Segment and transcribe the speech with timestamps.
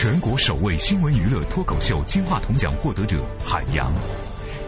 [0.00, 3.92] 全国首位新闻娱乐脱口秀金话筒奖获得者海洋，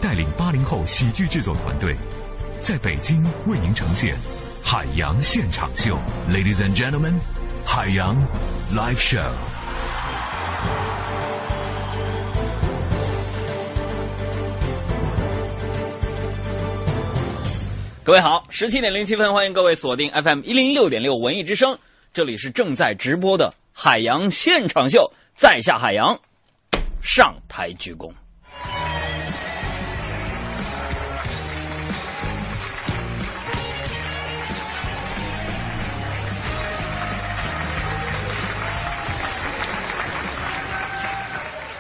[0.02, 1.94] 带领八零后喜剧制作团队，
[2.60, 4.12] 在北京为您呈现
[4.60, 5.96] 《海洋现场秀》。
[6.34, 7.14] Ladies and gentlemen，
[7.64, 8.16] 海洋
[8.74, 9.22] Live Show。
[18.02, 21.78] 各位好，十七点零七分，欢迎各位锁定 FM 一零六点六文艺之声，
[22.12, 26.18] 这里是正在直播的海洋现场秀，在下海洋，
[27.02, 28.12] 上台鞠躬。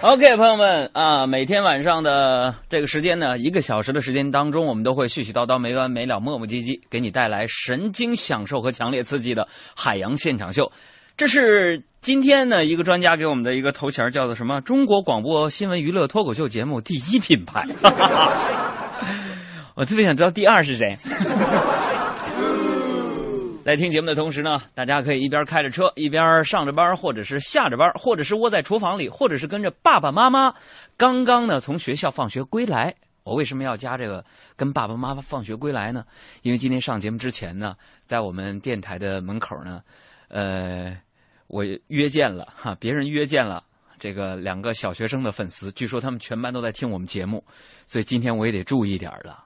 [0.02, 9.46] OK，朋友们啊，每天晚上的这个时间呢，一个小时的时间当中，我们都会絮絮叨叨、没完没了、磨磨唧唧，给你带来神经享受和强烈刺激的
[9.76, 10.72] 海洋现场秀。
[11.18, 14.62] 这是今天呢一个专家给我们的一个头衔，叫做什么？
[14.62, 17.66] 中国广播新闻娱乐脱口秀节目第一品牌。
[19.76, 20.96] 我特别想知道第二是谁。
[23.62, 30.54] 在听节目的同时呢，大家可以一边开着车，一边上着班，或者是下着班，或者是窝在厨房里，或者是跟着爸爸妈妈
[30.96, 32.94] 刚刚呢从学校放学归来。
[33.24, 34.24] 我为什么要加这个
[34.56, 36.02] 跟爸爸妈妈放学归来呢？
[36.40, 37.74] 因为今天上节目之前呢，
[38.06, 39.82] 在我们电台的门口呢，
[40.28, 40.96] 呃，
[41.50, 43.60] 我约见了哈，别人约见了
[43.98, 47.44] 这个两个小学生的粉丝，据说他们全班都在听我们节目，
[47.86, 49.44] 所以今天我也得注意点了。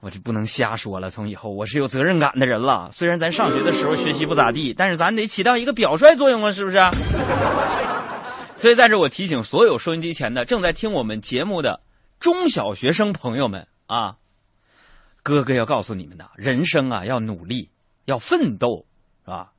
[0.00, 1.08] 我就不能瞎说了。
[1.08, 2.90] 从以后我是有责任感的人了。
[2.92, 6.76] 虽然咱上学的时候学习不咋地，但是咱得起到一个表率作用啊，是不是？
[8.58, 11.80] 所以在这我提醒所有收音机前的正在听我们节目的
[12.20, 14.16] 中小学生朋友们啊，
[15.22, 17.70] 哥哥要告诉你们的，人生啊要努力，
[18.04, 18.84] 要奋斗，
[19.24, 19.52] 是吧？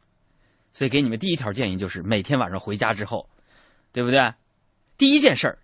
[0.74, 3.30] 所以给你们第一条建议就是每天晚上回家之后，
[3.92, 4.20] 对不对？
[4.98, 5.58] 第一件事儿。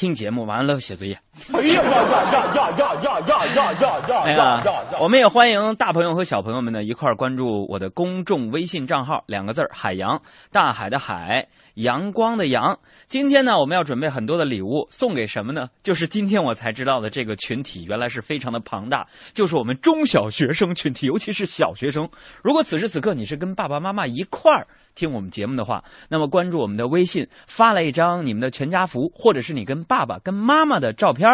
[0.00, 1.12] 听节目完了写作业。
[1.52, 3.74] 哎呀呀呀呀呀呀呀呀
[4.08, 4.62] 呀呀！
[4.64, 12.78] 呀呀，我们也欢迎大朋友和小朋友们呢一块儿关注我的公众微信账号，两个字儿海洋，大海的海，阳光的阳。
[13.08, 15.68] 今天呢，我们要准备很多的礼物送给什么呢？
[15.82, 22.08] 就是今天我才知道的这个群体原来是非常的庞大，就是我们中小学生群体，尤其是小学生。
[22.42, 24.66] 如果此时此刻你是跟爸爸妈妈一块儿。
[25.00, 31.26] 听我们节目的话，那么关注我们的微信，发来一张你们的全家福，或者是你跟爸爸、跟妈妈的照片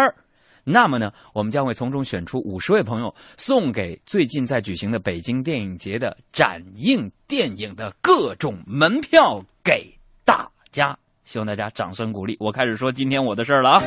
[0.62, 9.93] 那么呢，我们将会从中选出五十位朋友，送给最近在举行的北京电影节的展映电影的各种门票给
[10.25, 10.97] 大家。
[11.25, 12.37] 希望大家掌声鼓励。
[12.38, 13.82] 我开始说今天我的事儿了啊。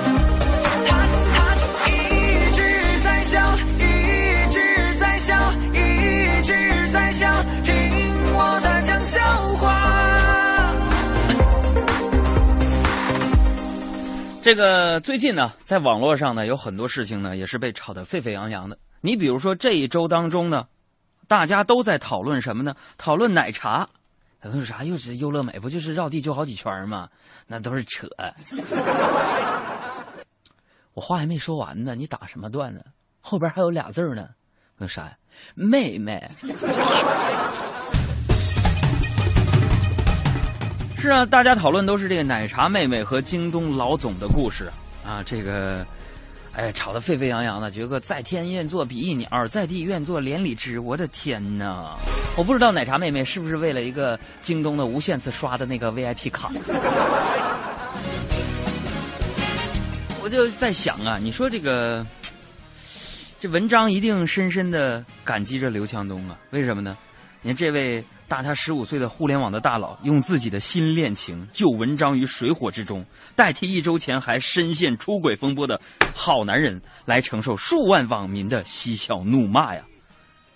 [1.87, 2.61] 一直
[3.01, 7.27] 在笑，一直在笑，一直在笑，
[14.41, 18.79] 这个最近呢，在网络上呢，有很多事情呢，也是被炒得沸沸扬扬的。
[19.01, 20.65] 你比如说这一周当中呢，
[21.27, 22.73] 大家都在讨论什么呢？
[22.97, 23.87] 讨论奶茶。
[24.41, 24.85] 讨论啥？
[24.85, 27.09] 又是优乐美，不就是绕地球好几圈吗？
[27.47, 28.07] 那都是扯。
[30.93, 32.81] 我话还没说完呢，你打什么断呢？
[33.19, 34.29] 后边还有俩字呢，
[34.77, 35.17] 那啥呀？
[35.53, 36.25] 妹妹。
[40.99, 44.69] 是啊，大家讨论都是这个奶茶妹妹和京东老总的故事
[45.05, 45.87] 啊，这个，
[46.51, 47.71] 哎，吵得沸沸扬扬的。
[47.71, 50.77] 觉得在天愿作比翼鸟，在地愿作连理枝。
[50.77, 51.95] 我的天哪！
[52.35, 56.51] 我不知道奶茶妹妹是不是为了一个京东的无限次刷的那个 VIP 卡。
[60.21, 62.05] 我就在想啊，你说这个，
[63.39, 66.37] 这文章一定深深的感激着刘强东啊？
[66.49, 66.97] 为什么呢？
[67.41, 68.03] 你看这位。
[68.29, 73.03] 大他十五岁的互联网的大佬，用自己的新恋情救文章于水火之中，
[73.35, 75.81] 代替一周前还深陷出轨风波的
[76.13, 79.81] 好男人来承受数万网民的嬉笑怒骂呀。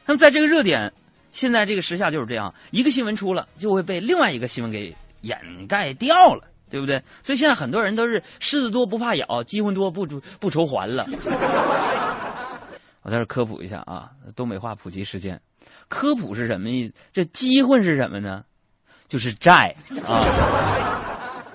[0.06, 0.94] 那么，在这个热点，
[1.32, 5.36] 现在这个时下就是这样，一个新闻出了，就会被另外一个新闻给掩
[5.68, 7.02] 盖掉了，对不对？
[7.24, 10.06] 所以现在很多人都是狮子多不怕咬，鸡魂多不
[10.40, 11.08] 不愁还了。
[13.04, 15.40] 我在这科普一下啊，东北话普及时间。
[15.88, 16.94] 科普是什么意思？
[17.12, 18.44] 这机会是什么呢？
[19.08, 19.76] 就是债
[20.08, 21.46] 啊！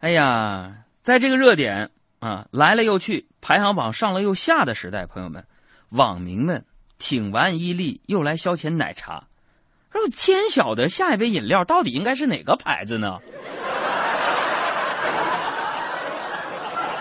[0.00, 5.46] 哎呀，在这个热点啊来了又去，排行榜上了又下的时代，朋友们，
[5.90, 6.64] 网民们
[6.98, 9.24] 挺完伊利，又来消遣奶茶。
[9.90, 13.18] 说天晓得下一杯饮料到底应该是哪个牌子呢？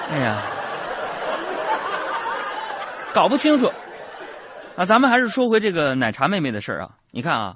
[0.09, 0.41] 哎呀，
[3.13, 3.69] 搞不清楚。
[4.75, 6.91] 啊，咱们还是说回这个奶茶妹妹的事儿啊。
[7.11, 7.55] 你看啊，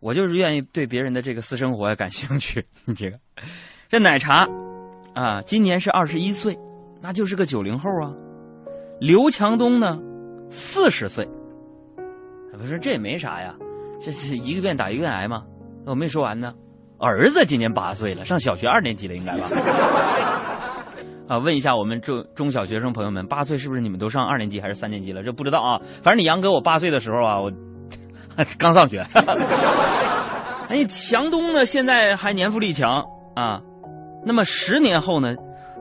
[0.00, 2.66] 我就是愿意对别人的这个私生活感兴趣。
[2.86, 3.18] 你这个，
[3.88, 4.46] 这奶茶
[5.14, 6.56] 啊，今年是二十一岁，
[7.02, 8.10] 那就是个九零后啊。
[8.98, 9.98] 刘强东呢，
[10.50, 11.28] 四十岁。
[12.58, 13.54] 不是，这也没啥呀，
[14.00, 15.42] 这是一个愿打一个愿挨嘛。
[15.84, 16.54] 我没说完呢，
[16.98, 19.46] 儿子今年八岁了，上小学二年级了，应该吧？
[21.28, 25.22] 啊，问一下我们中中小学生朋友们，八岁是不是你们都上二年级还是三年级了？
[25.22, 25.80] 这不知道啊。
[26.02, 27.52] 反正你杨哥我八岁的时候啊，我
[28.58, 29.04] 刚上学。
[30.68, 33.60] 哎，强东呢，现在还年富力强啊。
[34.24, 35.34] 那么十年后呢，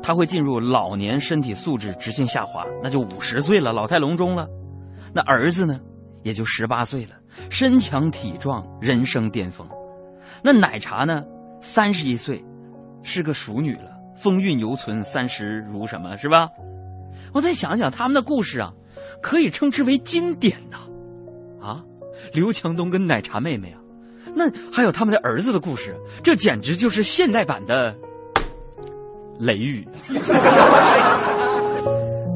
[0.04, 4.48] 他会进入老年身体素质直线下滑，那就五十岁了，老态龙钟了。
[5.14, 5.80] 那儿子呢，
[6.24, 7.12] 也就十八岁了，
[7.50, 9.68] 身强体壮，人生巅峰。
[10.44, 11.24] 那奶茶呢，
[11.62, 12.44] 三十一岁，
[13.02, 16.50] 是个熟女了，风韵犹存，三十如什么是吧？
[17.34, 18.72] 我再想想他们的故事啊，
[19.22, 20.78] 可以称之为经典呐。
[21.62, 21.84] 啊，
[22.34, 23.80] 刘强东跟奶茶妹妹啊。
[24.36, 27.94] 那还有他们的儿子的故事，这简直就是现代版的
[29.40, 29.88] 《雷雨》。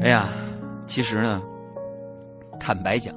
[0.02, 0.28] 哎呀，
[0.86, 1.42] 其实呢，
[2.58, 3.14] 坦白讲，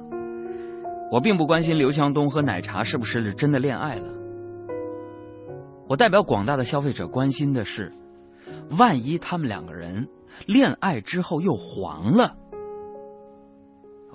[1.10, 4.04] 我并不关心刘强东和奶茶是不是真的恋爱了。
[5.88, 7.90] 我代表广大的消费者关心的是，
[8.70, 10.08] 万一他们两个人
[10.46, 12.34] 恋爱之后又黄了，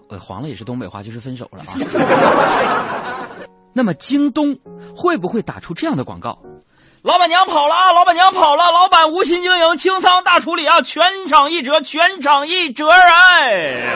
[0.09, 1.73] 呃，黄了也是东北话，就是分手了啊。
[3.73, 4.59] 那么京东
[4.95, 6.39] 会不会打出这样的广告？
[7.01, 7.93] 老板娘跑了啊！
[7.93, 8.71] 老板娘跑了！
[8.73, 10.81] 老板无心经营，清仓大处理啊！
[10.81, 12.89] 全场一折，全场一折！
[12.89, 13.95] 哎，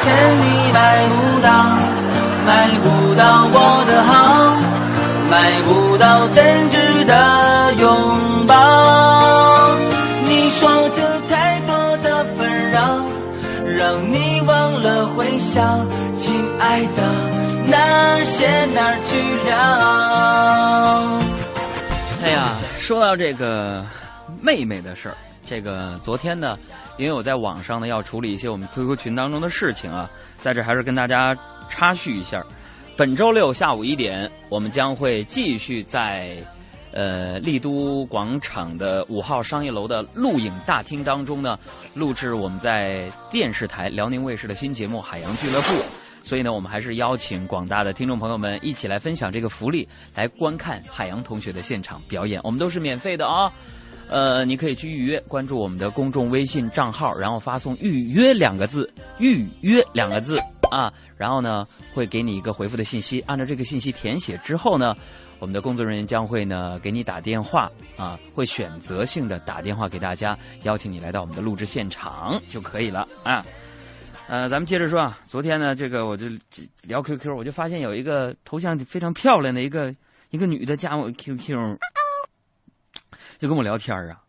[0.00, 1.76] 钱你买不到，
[2.46, 4.56] 买不到我的好，
[5.28, 9.74] 买不到真挚的拥抱。
[10.26, 13.04] 你说这太多的纷扰，
[13.76, 15.86] 让你忘了微笑，
[16.16, 17.02] 亲爱的。
[17.70, 21.20] 那些哪儿去了？
[22.24, 23.84] 哎呀，说到这个
[24.40, 25.16] 妹妹的事儿，
[25.46, 26.58] 这个昨天呢，
[26.96, 30.08] 因为我在网上呢要处理一些我们 QQ 群当中的事情啊，
[30.40, 31.36] 在这还是跟大家
[31.68, 32.42] 插叙一下。
[32.96, 36.36] 本周六下午一点，我们将会继续在
[36.98, 41.56] 呃丽都广场的五号商业楼的录影大厅当中呢，
[41.94, 45.68] 录制我们在电视台辽宁卫视的新节目《海洋俱乐部》。
[46.24, 52.40] 所以呢，我们还是邀请广大的听众朋友们一起来分享这个福利，来观看海洋同学的现场表演。
[52.42, 53.48] 我们都是免费的啊，
[54.08, 60.36] 呃，你可以去预约，关注我们的公众微信账号，然后发送“预约”两个字，“预约”两个字
[60.72, 64.94] 啊，然后呢会给你一个回复的信息，按照这个信息填写之后呢，
[65.38, 73.44] 我们的工作人员将会呢给你打电话啊，会选择性的打电话给大家，邀请你来到我们的录制现场就可以了啊。
[74.26, 75.18] 呃，咱们接着说啊。
[75.26, 76.26] 昨天呢，这个我就
[76.82, 79.94] 聊 QQ，我就发现有一个头像非常漂亮的一个
[80.30, 81.78] 一个女的加我 QQ，
[83.38, 84.20] 就跟我聊天啊。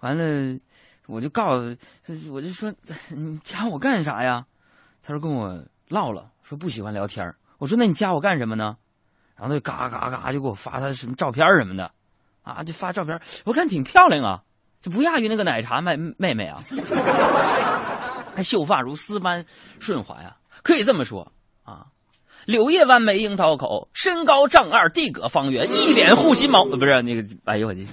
[0.00, 0.58] 完了，
[1.06, 1.76] 我就告诉，
[2.30, 2.72] 我就说
[3.10, 4.46] 你加我干啥呀？
[5.02, 8.76] 他说跟我唠了，说不喜欢聊天我说那你加我干什么呢？
[9.36, 11.90] 然后他就嘎嘎嘎就给我发他什么照片什么的，
[12.42, 14.42] 啊，就发照片，我看挺漂亮啊，
[14.80, 16.58] 就不亚于那个奶茶妹妹妹啊。
[18.36, 19.44] 还秀发如丝般
[19.78, 21.32] 顺滑呀，可以这么说
[21.62, 21.86] 啊。
[22.46, 27.86] 柳叶弯眉樱桃口，身高丈二地阁方圆，一脸护心毛，不是那个，哎呦我去！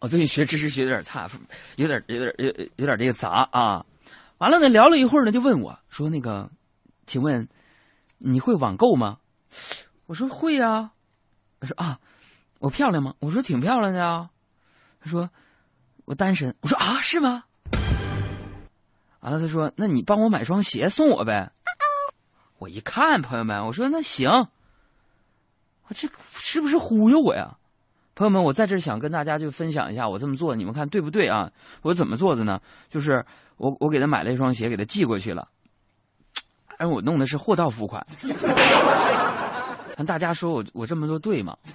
[0.00, 1.28] 我最近学知识学的有点差，
[1.76, 3.84] 有点有点有有点这个杂啊。
[4.38, 6.50] 完了呢，聊了一会儿呢，就问我说：“那个，
[7.06, 7.46] 请问
[8.16, 9.18] 你会网购吗？”
[10.06, 10.92] 我说：“会呀。”
[11.60, 11.98] 他说：“啊，
[12.58, 14.30] 我漂亮吗？”我说：“挺漂亮的啊。”
[15.00, 15.30] 他说
[16.06, 17.44] ：“我单身。”我说：“啊，是吗？”
[19.20, 21.52] 完了，他说：“那你帮我买双鞋送我呗。”
[22.58, 24.30] 我一看，朋友们，我说：“那行。”
[25.88, 27.56] 我这是不是忽悠我呀？
[28.14, 31.50] 朋友们，我在这想跟大家就分享一下我这么做，你们看对不对啊？
[31.82, 32.60] 我怎么做的呢？
[32.88, 33.24] 就是
[33.56, 35.48] 我我给他买了一双鞋，给他寄过去了。
[36.76, 38.06] 哎，我弄的是货到付款。
[40.04, 41.56] 大家说我我这么做对吗？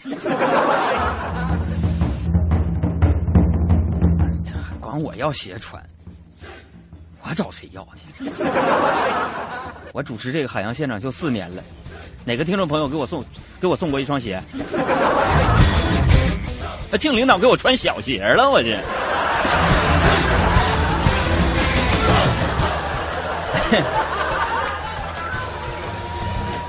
[4.44, 5.82] 这还管我要鞋穿。
[7.27, 8.29] 我找谁要去？
[9.94, 11.63] 我主持这个海洋现场秀四年了，
[12.24, 13.24] 哪个听众朋友给我送
[13.60, 14.39] 给我送过一双鞋？
[16.91, 18.79] 那庆领导给我穿小鞋了，我这。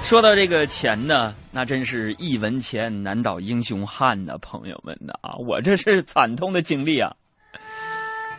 [0.03, 7.11] 说到这个钱呢，那真是一文钱难倒英雄汉呐，朋友们呐啊，我这是惨痛的经历啊。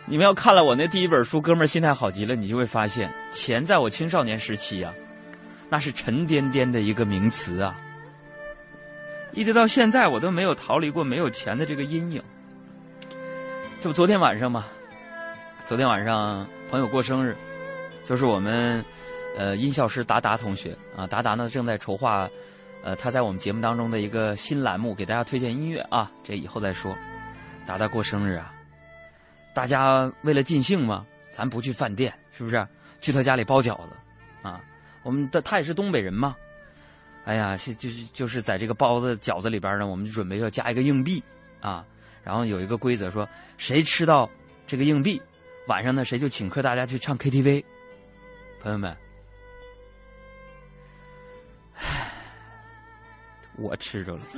[0.06, 4.94] 你们要看了我那第一本书，哥们儿心态好极了，你就会发现，钱在我青少年时期呀，
[5.68, 7.74] 那是沉甸甸的一个名词啊。
[9.32, 12.22] 一直到现在，我都没有逃离过没有钱的这个阴影。
[13.80, 14.64] 这不昨天晚上吗？
[15.66, 17.36] 昨天晚上朋友过生日，
[18.04, 18.84] 就是我们
[19.36, 22.30] 呃音效师达达同学啊，达达呢正在筹划
[22.82, 26.96] 呃他在我们节目当中的一个新栏目，给大家推荐音乐啊，这以后再说。
[27.66, 28.54] 达达过生日啊，
[29.52, 32.66] 大家为了尽兴嘛，咱不去饭店，是不是？
[33.00, 33.96] 去他家里包饺子
[34.42, 34.60] 啊？
[35.02, 36.34] 我们的他也是东北人嘛。
[37.24, 41.22] 哎呀，是就就是在这个包子饺子里边呢，我们就准备要加一个硬币
[41.60, 41.84] 啊，
[42.22, 44.28] 然后有一个规则说，谁吃到
[44.66, 45.20] 这个硬币，
[45.66, 47.62] 晚上呢谁就请客大家去唱 KTV。
[48.60, 48.96] 朋友们，
[51.74, 52.10] 唉，
[53.58, 54.20] 我吃着了。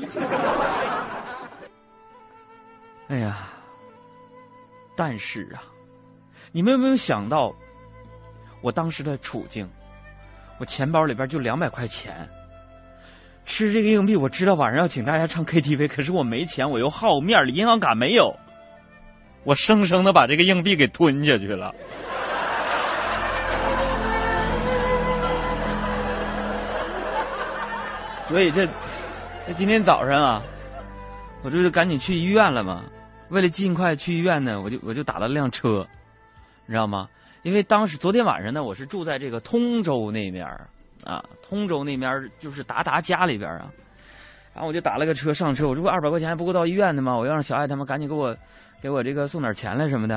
[3.08, 3.36] 哎呀，
[4.96, 5.62] 但是啊，
[6.52, 7.52] 你们有没有想到
[8.62, 9.68] 我当时的处境？
[10.58, 12.28] 我钱包里边就两百块钱。
[13.44, 18.32] 吃这个硬币，我知道晚上要请大家唱 KTV，可是我没钱，我又好面子，银行卡没有，
[19.44, 21.74] 我生生的把这个硬币给吞下去了。
[28.28, 28.68] 所以这
[29.56, 30.42] 今天早上啊，
[31.42, 32.84] 我这就赶紧去医院了嘛。
[33.30, 35.86] 为了尽快去医院呢，我就我就打了辆车，
[36.66, 37.08] 你知道吗？
[37.42, 40.46] 因为当时昨天晚上呢，我是住在这个通州那边
[41.04, 43.70] 啊，通州那边就是达达家里边啊，
[44.54, 47.16] 然后我就打了个车上车，我这不二百块钱还不够到医院的吗？
[47.16, 48.34] 我要让小爱他们赶紧给我
[48.80, 50.16] 给我这个送点钱来什么的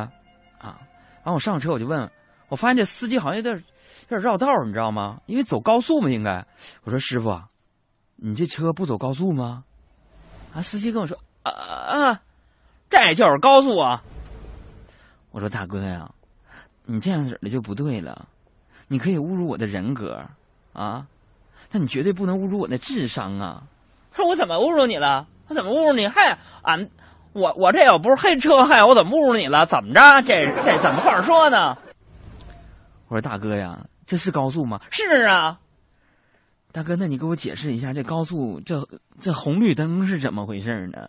[0.57, 0.79] 啊。
[1.23, 2.09] 然后我上车我就问，
[2.49, 5.19] 我发现这司机好像有点有点绕道，你知道吗？
[5.25, 6.45] 因为走高速嘛，应该。
[6.83, 7.39] 我说师傅，
[8.25, 9.65] 你这车不走高速吗？
[10.55, 12.21] 啊，司机跟我说啊啊，
[12.89, 14.01] 这就是高速啊。
[15.31, 16.09] 我说大哥呀，
[16.85, 18.25] 你这样式的就不对了，
[18.87, 20.25] 你可以侮辱我的人格。
[20.71, 21.05] 啊，
[21.69, 23.63] 但你绝对不能侮辱我的智商啊！
[24.13, 25.27] 他说我怎么侮辱你了？
[25.49, 26.07] 我怎么侮辱你？
[26.07, 26.89] 嗨，俺
[27.33, 29.65] 我我这又不是黑车，嗨，我怎么侮辱你了？
[29.65, 30.21] 怎么着？
[30.21, 31.77] 这这怎么话说呢？
[33.09, 34.79] 我说大哥呀，这是高速吗？
[34.89, 35.59] 是啊。
[36.73, 38.85] 大哥，那你给我解释一下，这高速这
[39.19, 41.07] 这红绿灯是怎么回事呢？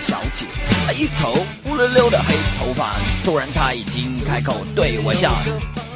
[0.00, 0.46] 小姐，
[0.94, 2.92] 一头乌溜溜的黑头发，
[3.24, 5.32] 突然她已经开口对我笑：“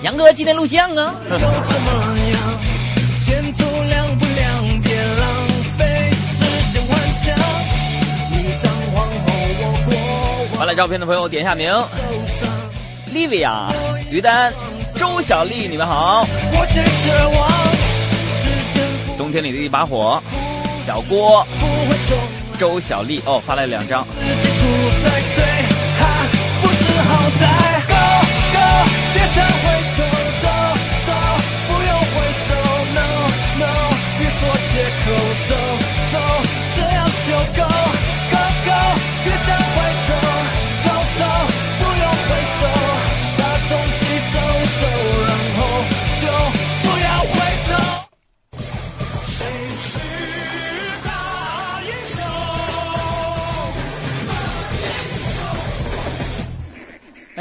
[0.03, 1.15] 杨哥，今天录像啊。”
[10.59, 11.71] 发来照片的朋友点一下名
[13.13, 13.69] ：Livia、
[14.11, 14.53] 于丹、
[14.97, 16.27] 周小丽，你们好。
[19.17, 20.23] 冬天里的一把火，
[20.87, 21.47] 小郭。
[22.63, 24.07] 周小丽哦，发来两张。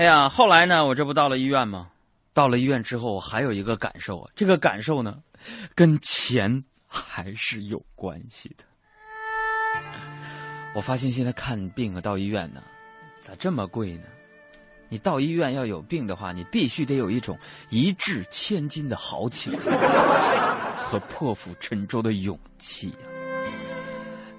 [0.02, 1.88] 哎呀，后来呢，我这不到了医院吗？
[2.34, 5.22] 到了医院之后，我还有一个感受啊，这个感受呢，
[5.76, 8.64] 跟钱还是有关系的。
[10.74, 12.64] 我发现现在看病啊，到医院呢，
[13.22, 14.06] 咋这么贵呢？
[14.90, 17.38] 你到医院要有病的话，你必须得有一种
[17.70, 19.54] 一掷千金的豪情
[20.82, 22.98] 和破釜沉舟的勇气呀。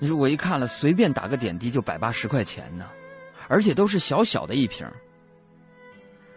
[0.01, 2.91] 你说我一看了，随便打个点滴就百八十块钱呢，
[3.47, 4.85] 而且都是小小的一瓶。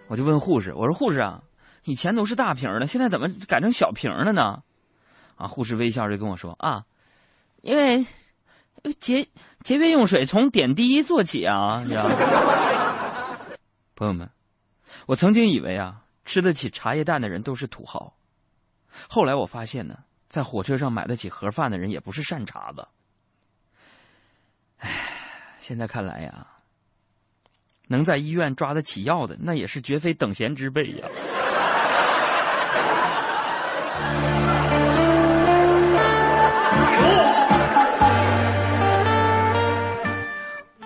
[0.08, 1.42] 我就问护士：“我说护士啊，
[1.84, 4.62] 以前都是大瓶的，现在怎么改成小瓶了呢？”
[5.36, 6.86] 啊，护士微笑着跟我说：“啊，
[7.62, 8.06] 因为
[9.00, 9.28] 节
[9.62, 12.16] 节约用水，从点滴做起啊，你知道吗？”
[13.96, 14.30] 朋友们，
[15.08, 18.16] 我曾经以为啊，吃得起茶叶蛋的人都是土豪，
[19.10, 19.98] 后来我发现呢，
[20.30, 22.88] 在火车上买得起盒饭的人也不是善茬子。
[24.78, 24.90] 唉，
[25.60, 26.48] 现在看来呀。
[27.88, 31.08] 能在医院抓得起药的那也是绝非等闲之辈呀。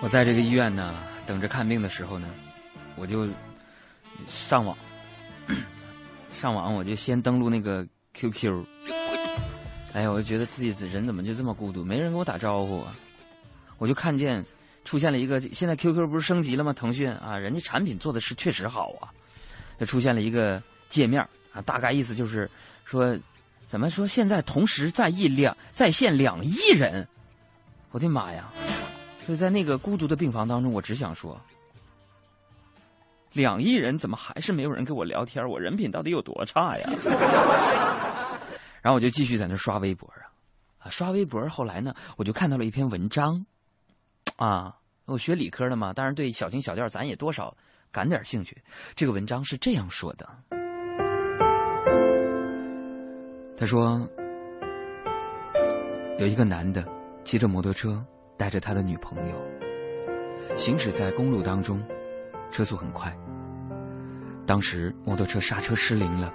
[0.02, 0.94] 我在这个医院呢
[1.26, 2.28] 等着看病的时候呢
[2.96, 3.28] 我就
[4.28, 4.76] 上网。
[6.28, 8.64] 上网我就先登录那个 qq
[9.92, 11.84] 哎呀我就觉得自己人怎么就这么孤独？
[11.84, 12.94] 没人跟我打招呼啊。
[13.78, 14.44] 我就看见
[14.84, 16.72] 出现了一个，现在 QQ 不是升级了吗？
[16.72, 19.12] 腾讯啊，人家产品做的是确实好啊，
[19.78, 21.22] 就出现了一个界面
[21.52, 22.50] 啊，大概意思就是
[22.84, 23.16] 说，
[23.66, 24.06] 怎么说？
[24.06, 27.06] 现在同时在一两在线两亿人，
[27.90, 28.50] 我的妈呀！
[29.24, 31.40] 所以在那个孤独的病房当中，我只想说，
[33.32, 35.46] 两亿人怎么还是没有人跟我聊天？
[35.46, 36.90] 我人品到底有多差呀？
[38.82, 40.24] 然后我就继续在那刷微博啊，
[40.78, 41.46] 啊，刷微博。
[41.48, 43.44] 后来呢，我就看到了一篇文章，
[44.40, 47.54] 啊，我学理科的嘛，当然对小情小调咱也多少
[47.92, 48.56] 感点兴趣。
[48.94, 50.26] 这个文章是这样说的：
[53.54, 54.00] 他说，
[56.18, 56.82] 有一个男的
[57.22, 58.02] 骑着摩托车
[58.38, 61.86] 带着他的女朋友，行驶在公路当中，
[62.50, 63.14] 车速很快。
[64.46, 66.32] 当时摩托车刹车失灵了。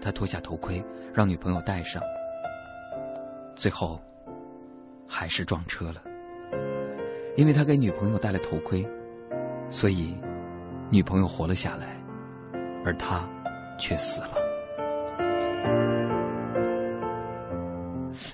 [0.00, 0.80] 他脱下头盔，
[1.12, 2.00] 让女朋友戴上，
[3.56, 4.00] 最后
[5.08, 6.00] 还是撞车了。
[7.38, 8.84] 因为他给女朋友戴了头盔，
[9.70, 10.12] 所以
[10.90, 11.96] 女朋友活了下来，
[12.84, 13.24] 而他
[13.78, 14.30] 却死了。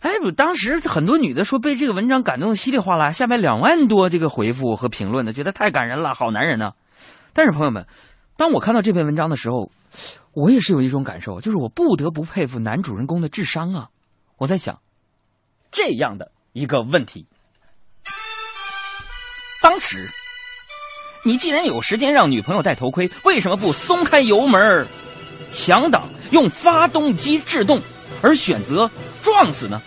[0.01, 6.73] 哎，我当时很多女的说被这个文章感动的稀里哗啦，下面两万多这个回复和评论的，觉得太感人了，好男人呢。
[7.35, 7.87] 但是朋友们，
[8.39, 9.71] 当我看到这篇文章的时候。
[10.33, 13.91] 我也是有一种感受，就是我不得不佩服男主人公的智商啊！
[14.37, 14.81] 我在想，
[15.71, 17.29] 这样的一个问题：
[19.75, 20.09] 当时
[21.25, 24.87] 你既然有时间让女朋友戴头盔，为什么不松开油门
[25.51, 27.81] 强挡，用发动机制动，
[28.23, 28.89] 而选择
[29.21, 29.83] 撞死呢？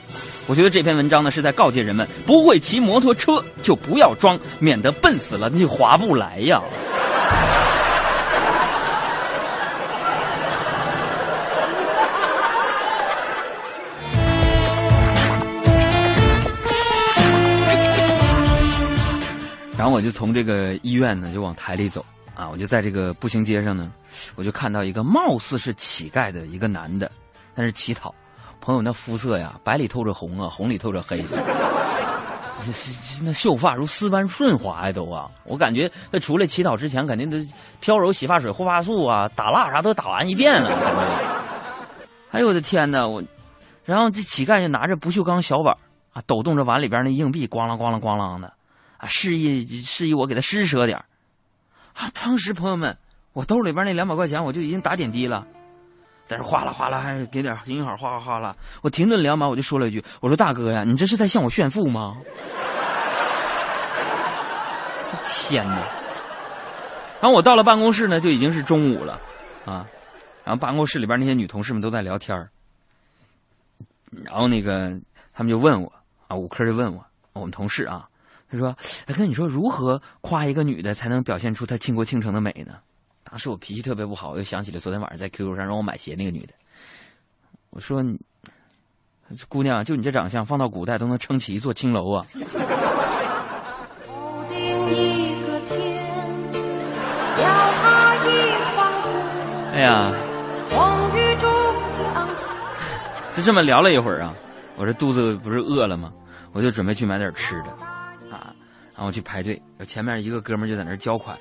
[0.46, 6.62] 我觉得这篇文章呢是在告诫人们：不会骑摩托车就不要装，免得笨死了你划不来呀。
[19.78, 23.92] 然后我就从这个医院呢，就往台里走啊，我就在这个步行街上呢，
[24.36, 27.12] 我就看到一个貌似是乞丐的一个男的，
[27.54, 28.14] 但是乞讨。
[28.60, 31.24] 朋友那肤色呀，白里透着红啊，红里透着黑，
[33.24, 35.30] 那秀发如丝般顺滑呀，都啊！
[35.46, 37.38] 我感觉他出来乞讨之前，肯定都
[37.80, 40.70] 飘柔洗发水、护发素啊、打蜡啥都打完一遍了。
[42.32, 43.08] 哎呦我的天哪！
[43.08, 43.24] 我，
[43.86, 45.78] 然后这乞丐就拿着不锈钢小碗
[46.14, 48.52] 啊，抖动着碗里边那硬币，咣啷咣啷咣啷的。
[48.98, 50.98] 啊，示意示意我给他施舍点
[51.94, 52.12] 啊！
[52.14, 52.98] 当时朋友们，
[53.34, 55.46] 我兜里边那两百块钱我就已经打点滴了，
[56.26, 58.56] 在这哗啦哗啦还给点银行哗哗哗啦。
[58.82, 62.18] 我停顿两秒，我就说了一句：“我说大哥呀，你这是在向我炫富吗？”
[65.50, 65.76] 天哪！
[67.20, 69.20] 然后我到了办公室呢，就已经是中午了
[69.66, 69.88] 啊。
[70.44, 72.48] 然后办公室里边那些女同事们都在聊天
[74.24, 74.98] 然后那个
[75.34, 75.92] 他们就问我
[76.28, 78.08] 啊，五科就问我，我们同事啊。
[78.50, 78.76] 他说
[79.08, 82.76] ：“哎，跟你说，如何夸一个女的才能表现出她倾国倾城的美呢？”
[83.30, 86.54] 当时我脾气特别不好，我又想起了昨天晚上在 QQ 上让我买鞋那个女的。
[87.72, 88.18] 我说：“你
[89.50, 92.26] 姑娘，就你这长相，放到古代都能撑起一座青楼啊！”
[99.74, 100.14] 哎呀，
[103.36, 104.34] 就这么聊了一会儿啊，
[104.78, 106.14] 我这肚子不是饿了吗？
[106.54, 107.97] 我就准备去买点吃的。
[108.98, 111.38] 然后去排队，前面一个哥们就在那交款，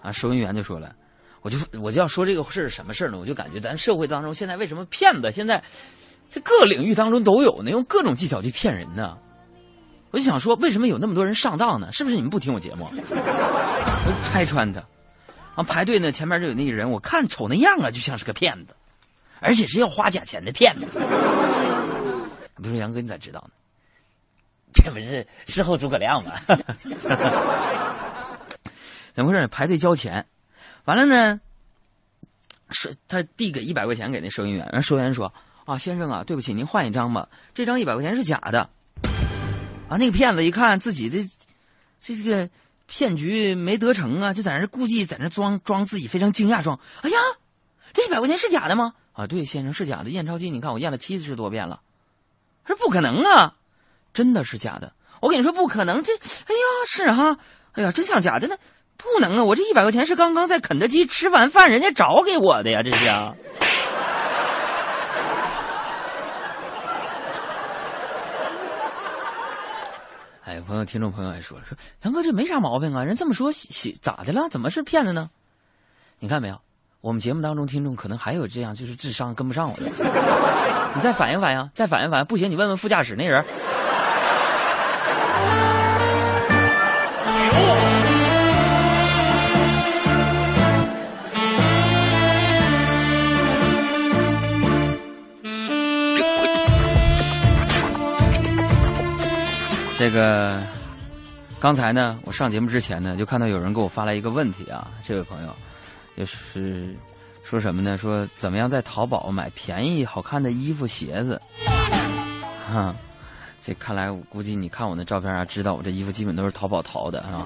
[0.00, 0.94] 啊，收银员就说了，
[1.42, 3.18] 我就我就要说这个事是什么事呢？
[3.18, 5.62] 我就感觉咱社会当中现在为什么骗子现在
[6.30, 7.70] 这各领域当中都有呢？
[7.70, 9.18] 用各种技巧去骗人呢？
[10.10, 11.92] 我就想说，为什么有那么多人上当呢？
[11.92, 12.88] 是不是你们不听我节目？
[12.90, 14.80] 我拆穿他，
[15.54, 18.74] 啊，排队呢，前面就有那个人，我看瞅那样啊，就像是个骗子，
[19.40, 20.98] 而且是要花假钱的骗子。
[22.54, 23.50] 不说杨哥，你咋知道呢？
[24.76, 26.32] 这不是事后诸葛亮吗？
[29.14, 29.46] 怎么回事？
[29.48, 30.26] 排队交钱，
[30.84, 31.40] 完了呢？
[32.70, 35.32] 是他递给一百块钱给那收银员，然后收银员说
[35.64, 38.68] ：“啊，先生啊，对不起，您换一张吧，这张一百块钱是假的。”
[39.88, 41.22] 啊，那个骗子一看自己的
[42.00, 42.50] 这这个
[42.86, 47.18] 骗局没得成啊，就在那故意在那装装自己非常惊讶，装：“哎呀，
[47.94, 51.80] 这一百块钱是假的吗？”啊，对，先生是假的，验钞机你看我验了七十多遍了，
[52.64, 53.54] 他说：“不可能啊。”
[54.16, 56.02] 真的是假的，我跟你说不可能。
[56.02, 56.16] 这，哎
[56.56, 57.36] 呀，是哈，
[57.72, 58.56] 哎呀，真像假的，那
[58.96, 59.44] 不能啊！
[59.44, 63.06] 我这一百块钱是刚刚在肯德基吃完饭人家找给我的呀，这是。
[70.46, 73.52] 哎，朋友，听众朋友还说说，杨哥这没啥毛病啊，人这么说
[74.00, 74.48] 咋的了？
[74.48, 75.28] 怎么是骗子呢？
[76.20, 76.58] 你看没有？
[77.02, 79.82] 我们节目当中听众可能还有这样，就是智商跟不上我的。
[80.94, 83.44] 你再反应反应，再反应反应，不行，你问问副驾驶那人。
[99.98, 100.62] 这个
[101.58, 105.56] 刚才呢，我上节目之前呢，就看到有人给我发来一个问题啊，这位朋友，
[106.16, 106.94] 就是
[107.42, 107.96] 说什么呢？
[107.96, 111.40] 说怎么样在淘宝买便宜好看的衣服鞋子？
[112.70, 112.94] 哈，
[113.66, 117.44] 这看来我估计你看我那照片啊，知道我这衣服基本都是淘宝淘的啊。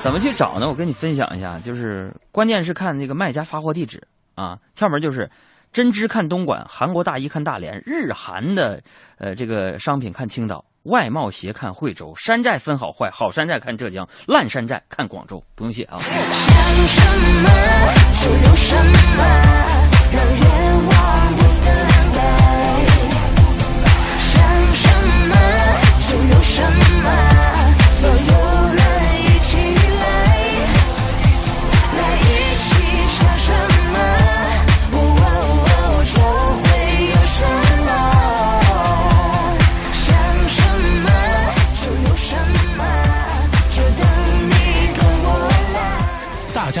[0.00, 0.68] 怎么去找呢？
[0.68, 4.00] 我跟你分享一下，就是关键是看那个卖家发货地址
[4.36, 5.28] 啊，窍门就是
[5.72, 8.80] 针织看东莞，韩国大衣看大连，日韩的
[9.16, 10.64] 呃这个商品看青岛。
[10.84, 15.98] 外贸鞋看惠州，山寨分好坏，好山寨看浙江，烂山寨看广州，不用谢啊。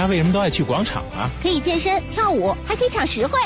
[0.08, 1.30] 为什么都爱去广场啊？
[1.42, 3.38] 可以健身、跳舞，还可以抢实惠。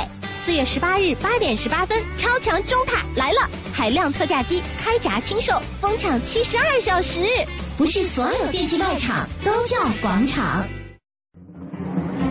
[0.45, 7.21] 四月十八日八点十八分，超强中塔来了，海量特价机开闸清售，疯抢七十二小时。
[7.77, 10.67] 不是所有电器卖场都叫广场。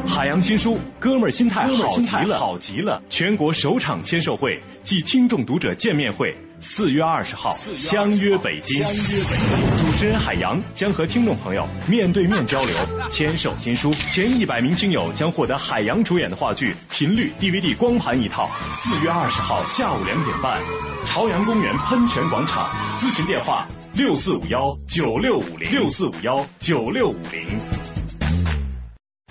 [0.05, 3.01] 海洋新书，哥们儿心态好极了，好极了！
[3.09, 6.35] 全国首场签售会暨听众读者见面会。
[6.63, 8.83] 四月二十号，相约北京。
[8.83, 12.75] 相约北京，主持人海洋将和听众朋友面对面交流，
[13.09, 13.91] 签售新书。
[14.11, 18.47] 前一百名听友将获得海洋主演的话剧《频率》DVD 光盘一套。
[18.71, 20.61] 四月二十号下午两点半，
[21.03, 22.69] 朝阳公园喷泉广场。
[22.95, 27.90] 咨询电话：六四五幺九六五零六四五幺九六五零。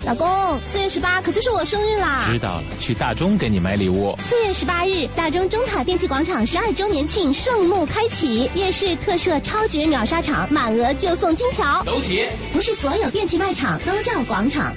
[0.03, 2.25] 老公，四月十八可就是我生日啦！
[2.27, 4.17] 知道了，去大中给你买礼物。
[4.19, 11.83] 四月十八日，大中中塔电器广场十二周年庆盛幕开启，夜市特设超值秒杀场，满额就送金条。
[11.83, 12.25] 走起！
[12.51, 14.75] 不是所有电器卖场都叫广场。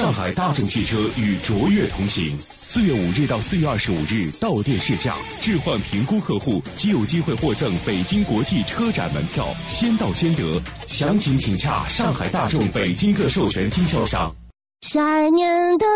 [0.00, 10.58] 上海大众汽车与卓越同行，四月五日到四月二十五日到店试驾，置换评估客户即有机会获赠北京国际车展门票，先到先得。
[10.86, 14.34] 详情请洽上海大众北京各授权经销商。
[14.80, 15.86] 十二年等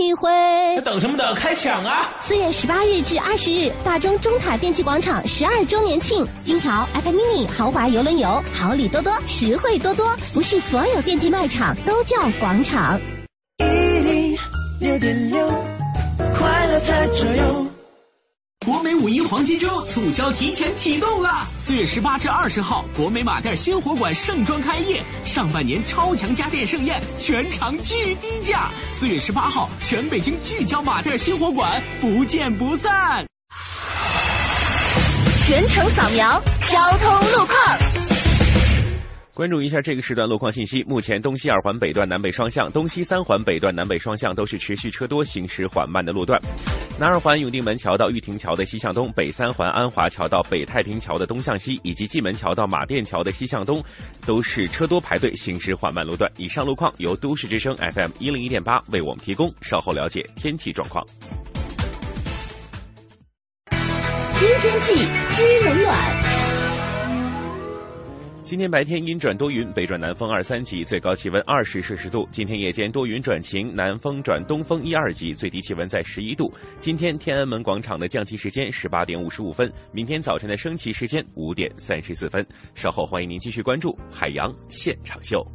[0.00, 0.30] 一回，
[0.84, 1.34] 等什么等？
[1.34, 2.14] 开抢啊！
[2.20, 10.16] 四月十八日至二十日，大中中塔电器广场十二周年庆，金条、iPad mini、豪华游轮游，好礼多多，实惠多多。
[10.32, 13.00] 不是所有电器卖场都叫广场。
[14.80, 15.44] 六点六，
[16.38, 17.66] 快乐在左右。
[18.64, 28.70] 国美五一黄金周促销提前启动了，四月十八至二十号，国美马甸新火馆盛装开业，上半年超强家电盛宴，全场巨低价。
[28.92, 33.26] 四月十八号，全北京聚焦马甸新火馆，不见不散。
[35.44, 38.17] 全程扫描交通路况。
[39.38, 40.82] 关注一下这个时段路况信息。
[40.82, 46.36] 目前东西二环北段南北双向、东西三环北段南北双向都是持续车多、行驶缓慢的路段。
[46.98, 53.80] 南二环永定门桥到玉亭桥的西向东，北三环安华桥到北太平桥的东向西，以及蓟门桥到马甸桥的西向东，
[54.26, 56.28] 都是车多排队、行驶缓慢路段。
[56.36, 59.54] 以上路况由都市之声 FM 一零一点八为我们提供。
[59.60, 61.06] 稍后了解天气状况。
[64.34, 64.94] 新天气
[65.30, 66.47] 知冷暖。
[68.48, 72.26] 今天白天阴转多云，北转南风二三级，最高气温二十摄氏度。
[72.32, 76.50] 今天夜间多云转晴，南风转东风一二级，最低气温在十一度。
[76.78, 82.42] 今天天安门广场的降旗时间十八点五十五分，明天早晨的升旗时间五点三十四分。
[82.74, 85.46] 稍后欢迎您继续关注海洋现场秀。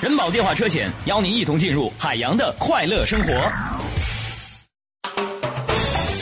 [0.00, 3.97] 人保电话车险邀您一同进入海洋的快乐生活。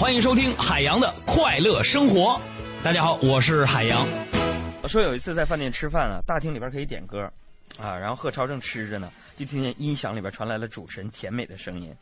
[0.00, 2.40] 欢迎收听海洋的快乐生活。
[2.82, 4.08] 大家好，我是海洋。
[4.82, 7.30] 我说有一次在饭店吃饭啊，大厅里边可以点歌，
[7.78, 11.94] 啊，然后贺超正吃着呢，就听见音响里边传来了主持人甜美的声音，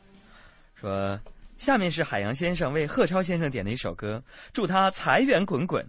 [0.77, 1.19] 说
[1.59, 5.85] ：“下面是海洋先生为贺超先生点的一首歌，祝他财源滚滚。”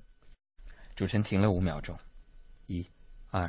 [0.98, 1.96] 主持人停了五秒钟，
[2.66, 2.84] 一、
[3.30, 3.48] 二、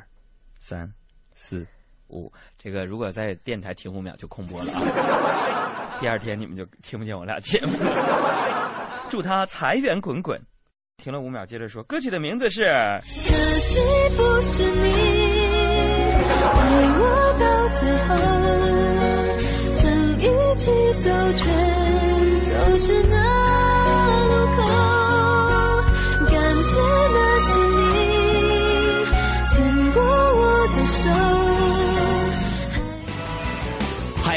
[0.59, 0.93] 三、
[1.35, 1.67] 四、
[2.09, 5.80] 五，这个如果在电台停五秒就空播了啊。
[5.99, 7.73] 第二天你们就听不见我俩节目。
[9.11, 10.41] 祝他财源滚滚。
[11.03, 12.63] 停了五秒，接着说，歌曲的名字是。
[13.03, 13.03] 可
[13.59, 13.81] 惜
[14.17, 14.93] 不是你
[16.13, 16.29] 陪
[17.01, 17.05] 我
[17.41, 18.15] 到最后，
[19.81, 19.83] 曾
[20.19, 20.27] 一
[20.57, 21.45] 起走却
[22.45, 23.17] 走失那
[24.29, 24.63] 路口，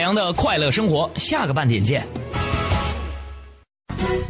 [0.03, 2.05] 洋的快乐生活，下个半点见。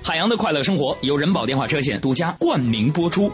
[0.03, 3.31] 海洋的快乐生活由人保电话车险独家冠名播出。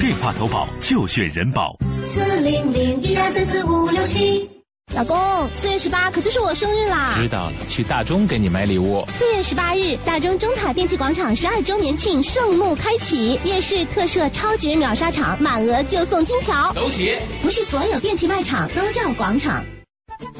[0.00, 1.76] 电话投保就选人保。
[2.04, 4.50] 四零零一二三四五六七。
[4.92, 5.16] 老公，
[5.52, 7.14] 四月十八可就是我生日啦！
[7.16, 9.04] 知道了，去大中给你买礼物。
[9.10, 16.72] 四月十八日，大中中塔电器广场十二周年庆盛幕开启，夜市特设超值秒杀场，满额就送金条。
[16.72, 19.64] 走起，不是所有电器卖场都叫广场。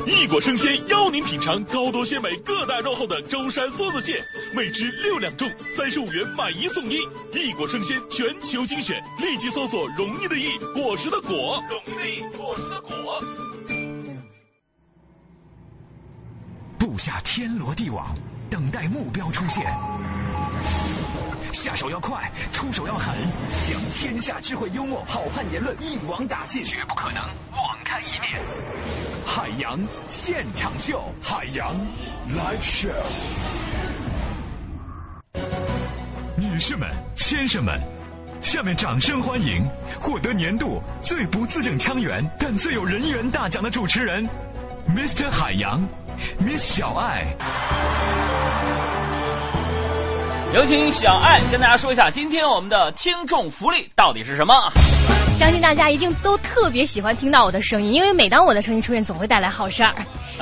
[0.07, 4.23] 异果生鲜邀您品尝高多鲜美各大肉厚的舟山梭子蟹，
[4.55, 6.99] 每只六两重，三十五元买一送一。
[7.33, 13.23] 异果生鲜全球精选，立即搜索“容易的易，果实的果”，容易的易，果实的果。
[16.79, 18.15] 布下天罗地网，
[18.49, 19.65] 等待目标出现。
[21.53, 23.15] 下手要快，出手要狠，
[23.69, 27.23] 将天下智慧、幽默、好汉言论一网打尽，绝不可能
[27.53, 28.41] 网开一面。
[29.27, 31.75] 海洋现场秀，海洋
[32.35, 32.91] live show。
[36.37, 37.81] 女士们、先生们，
[38.41, 39.63] 下面掌声欢迎
[40.01, 44.29] 获得年度最不字正腔圆但最有人缘大奖的主持人
[44.89, 45.31] ，Mr.
[45.31, 45.87] 海洋
[46.39, 48.40] ，Miss 小爱。
[50.53, 54.53] 有请小爱跟大家说一下，今天我们的听众福利到底是什么？
[55.39, 59.95] 相信大家一定都特别喜欢听到我的声音，因为每当我的声音出现，总会带来好事儿。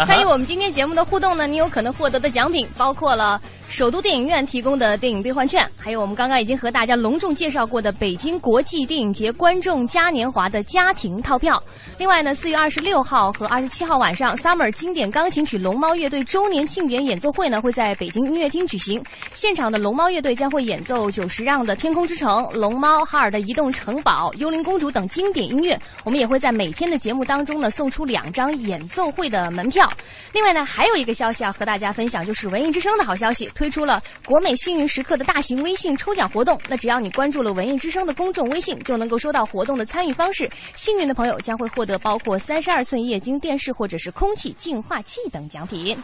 [0.07, 3.39] 参与我们今天节目的互动呢，你有可能获得的奖品包括了
[3.69, 11.63] 首都电影院提供的电影兑换券，还有我们刚刚已经和大家隆重介绍过的北京国际电影节观众嘉年华的家庭套票。
[11.99, 19.03] 另外呢，四月二十六号和二十七号晚上，Summer 经典钢琴曲龙猫乐队周年庆典演奏会呢会在北京音乐厅举行。
[19.35, 25.79] 现场的龙猫乐队将会演奏久石让的《天空之城》、龙猫、哈尔的《移动城堡》、《幽灵公主》等经典音乐。
[26.05, 29.89] 我们也会在每天的节目当中呢送出两张演奏会的门票。
[30.33, 36.57] 另外呢，还有一个消息要和大家分享，就是文艺之声的好消息，推出了国美幸运时刻的大型微信抽奖活动。
[36.69, 40.49] 那只要你关注了文艺之声的公众微信，就能够收到活动的参与方式。
[40.77, 45.99] 幸运的朋友将会获得包括三十二寸液晶电视或者是空气净化器等奖品。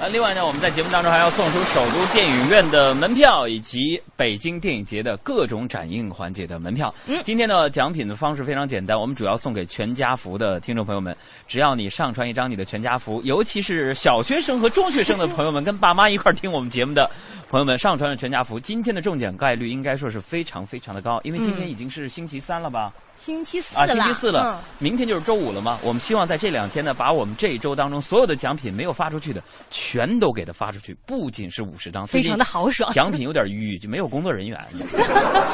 [0.00, 6.92] 啊，另外呢，我们在节目当中还要送出首都电影院的门票，以及北京电影节的各种展映环节的门票。
[7.06, 17.08] 嗯，今天的奖品的方式非常简单，我们主要送给全家福的听众朋友们，只要你上传一张你的全家福，尤其是小学生和中学生的朋友们，跟爸妈一块儿听我们节目的
[17.48, 22.92] 朋友们，上传了全家福，今天的中奖概率应该说是非常非常的高，因为今天已经是星期三了吧？
[23.16, 25.78] 星期四啊，星期四了，嗯明天就是周五了嘛。
[25.82, 32.92] 我们希望在这两天呢，把我们这一周当中所有的奖品没有发出去的，全都给它发出去，不仅是五十张，非常的豪爽。
[32.92, 34.58] 奖品有点淤，就没有工作人员。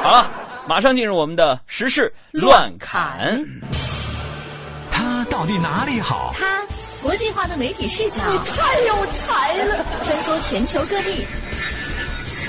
[0.03, 0.31] 好了，
[0.67, 3.39] 马上进入我们的时事乱侃。
[4.91, 6.35] 他到底哪里好？
[6.37, 6.63] 他
[7.03, 11.27] 国际化的媒体视角，你太有才了，穿梭全球各地，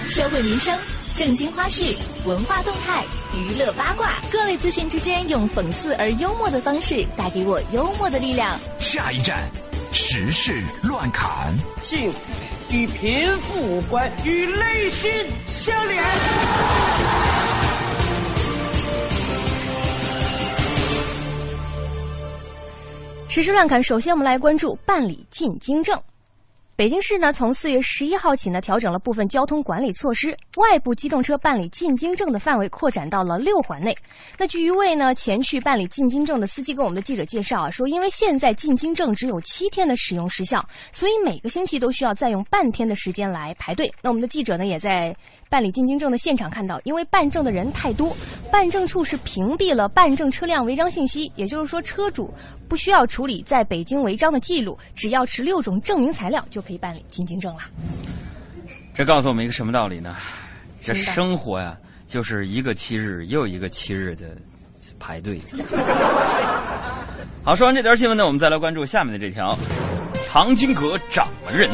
[0.09, 0.77] 社会民生、
[1.15, 1.95] 正经花絮、
[2.25, 3.03] 文化动态、
[3.35, 8.57] 娱乐八卦，各类资讯之间，用讽刺而幽默的方式，带给我幽默的力量。
[8.79, 9.47] 下一站，
[9.91, 11.53] 时事乱侃。
[11.79, 12.19] 幸福
[12.71, 15.11] 与贫富无关，与内心
[15.47, 16.03] 相连。
[23.27, 26.01] 时事乱侃，首先我们来关注办理进京证。
[26.81, 33.95] 北京市呢，从四月十一号起呢，调整了部分交通管理措施，外部机动车办理进京证的范围扩展到了六环内。
[34.35, 40.59] 那据一位呢前去办理进京证的司机跟我们的记者介绍啊，说因为现在进京证只有七天的使用时效，
[40.91, 43.93] 所以每个星期都需要再用半天的时间来排队。
[44.01, 45.15] 那我们的记者呢，也在
[45.51, 48.15] 办理进京证的现场看到，因为办证的人太多，
[48.49, 52.33] 办证处是屏蔽了办证车辆违章信息，也就是说，车主
[52.69, 57.59] 不需要处理在北京违章的记录，只要持六种证明材料就可以办理进京证了。
[58.93, 60.15] 这告诉我们一个什么道理呢？
[60.81, 64.29] 这生活呀，就是一个七日又一个七日的
[64.97, 65.37] 排队。
[67.43, 69.53] 好，说完这条新闻呢，我们再来关注下面的这条：
[70.23, 71.69] 藏经阁掌门人。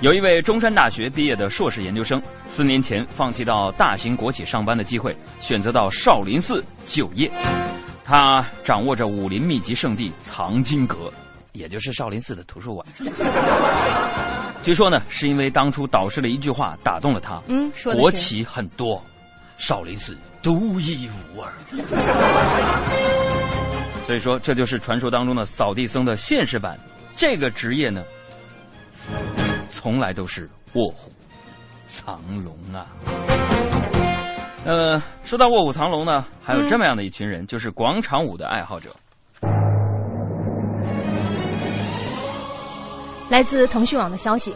[0.00, 7.30] 有一位中山大学毕业的硕士研究生，四年前放弃到大型国企上班的机会，选择到少林寺就业。
[8.02, 11.12] 他掌握着武林秘籍圣地藏经阁，
[11.52, 12.86] 也就是少林寺的图书馆。
[14.64, 17.38] 据说呢，是因为当初导师的一句话打动了他。
[17.48, 19.04] 嗯，说国企很多，
[19.58, 21.52] 少林寺独一无二。
[24.06, 26.78] 所以说，这就是传说当中的扫地僧的现实版。
[27.14, 28.02] 这个职业呢，
[29.82, 31.10] 从来都是卧虎
[31.88, 32.86] 藏龙啊。
[34.66, 38.90] 呃，说到卧虎藏龙呢，还有这么样的一群人，就是广场舞的爱好者。
[43.30, 44.54] 来自腾讯网的消息，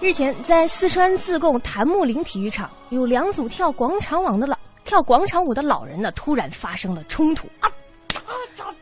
[0.00, 7.46] 日前在四川自贡檀木林体育场，有两组跳广场舞的老跳广场舞的老人呢，突然发生了冲突。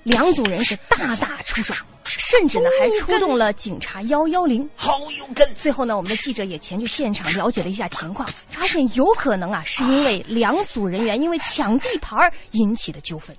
[0.03, 1.73] 两组人是大打出手，
[2.05, 5.47] 甚至呢还出动了警察幺幺零，好有梗。
[5.57, 12.19] 最后呢，我们的记者也前去现场了解了一下情况，发现有可能啊是因为两组人员因为抢地盘
[12.51, 13.37] 引起的纠纷。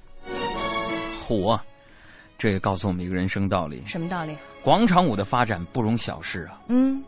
[1.21, 1.61] 虎啊，
[2.37, 4.33] 这也告诉我们一个人生道理：什么道理？
[4.61, 6.61] 广场舞的发展不容小视啊。
[6.69, 7.03] 嗯，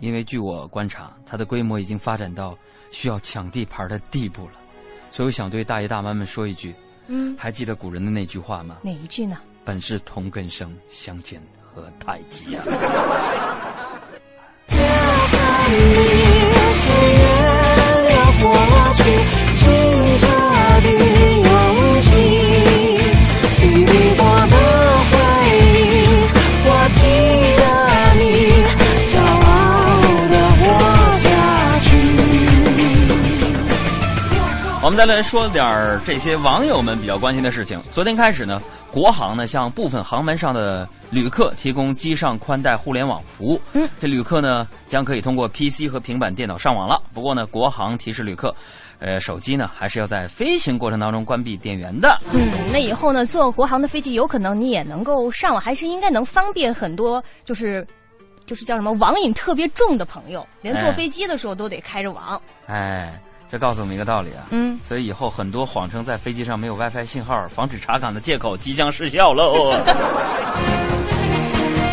[0.00, 2.58] 因为据我观察，它的规模已经发展到
[2.90, 4.54] 需要抢地盘的地步了。
[5.12, 6.74] 所以我想对大爷大妈们说一句。
[7.08, 8.76] 嗯，还记得古人的那句话吗？
[8.82, 9.38] 哪一句呢？
[9.64, 12.64] 本是同根生，相煎何太急啊！
[34.88, 37.78] 我们再来说点儿这些网友们比较关心的事情。
[37.92, 38.58] 昨天开始呢，
[38.90, 43.60] 国航呢向部分航班上的旅客提供机上宽带互联网服务。
[43.74, 47.02] 嗯，这旅客呢将可以通过 PC 和平板电脑上网了。
[47.12, 48.50] 不过呢，国航提示旅客，
[48.98, 52.16] 呃，手机呢还是要在飞行过程当中关闭电源的。
[52.32, 57.86] 嗯，那以后呢，坐国航的飞机有可能你也能够上网，还是应该能方便很多，就是
[58.46, 62.40] 就是叫什么网瘾特别重的朋友，连坐飞机的时候都得开着网。
[62.68, 63.20] 哎。
[63.48, 69.72] 这告诉我们一个道理啊，嗯，所以以后很多谎称在飞机上没有 WiFi 信号、防止查岗的借口即将失效喽。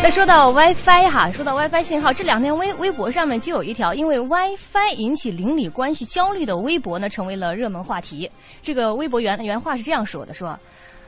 [0.02, 8.30] 那说到 WiFi 哈，说到 WiFi 信号，这两天微微博上面就有一条因为 WiFi 引起邻里关系焦虑的微博呢，成为了热门话题。
[8.60, 10.56] 这个微博原原话是这样说的：说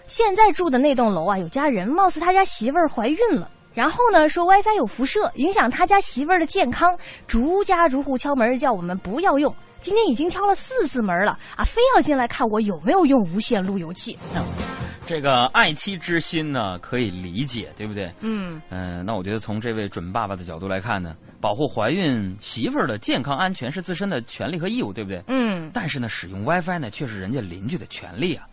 [0.07, 9.55] 现在住的那栋楼啊，有家人貌似他家媳妇儿怀孕了，然后呢说 WiFi 有辐射，影响他家媳妇儿的健康，逐家逐户敲门叫我们不要用。
[9.81, 14.19] 今天已经敲了四次门了啊，非要进来看我有没有用无线路由器。
[15.07, 18.13] 这个爱妻之心呢，可以理解，对不对？
[18.19, 25.23] 嗯嗯，那我觉得从这位准爸爸的角度来看呢，保护怀孕媳妇儿的健康安全是自身的权利和义务，对不对？
[25.29, 25.71] 嗯。
[25.73, 28.45] 但是呢，使用 WiFi 呢，却是人家邻居的权利啊。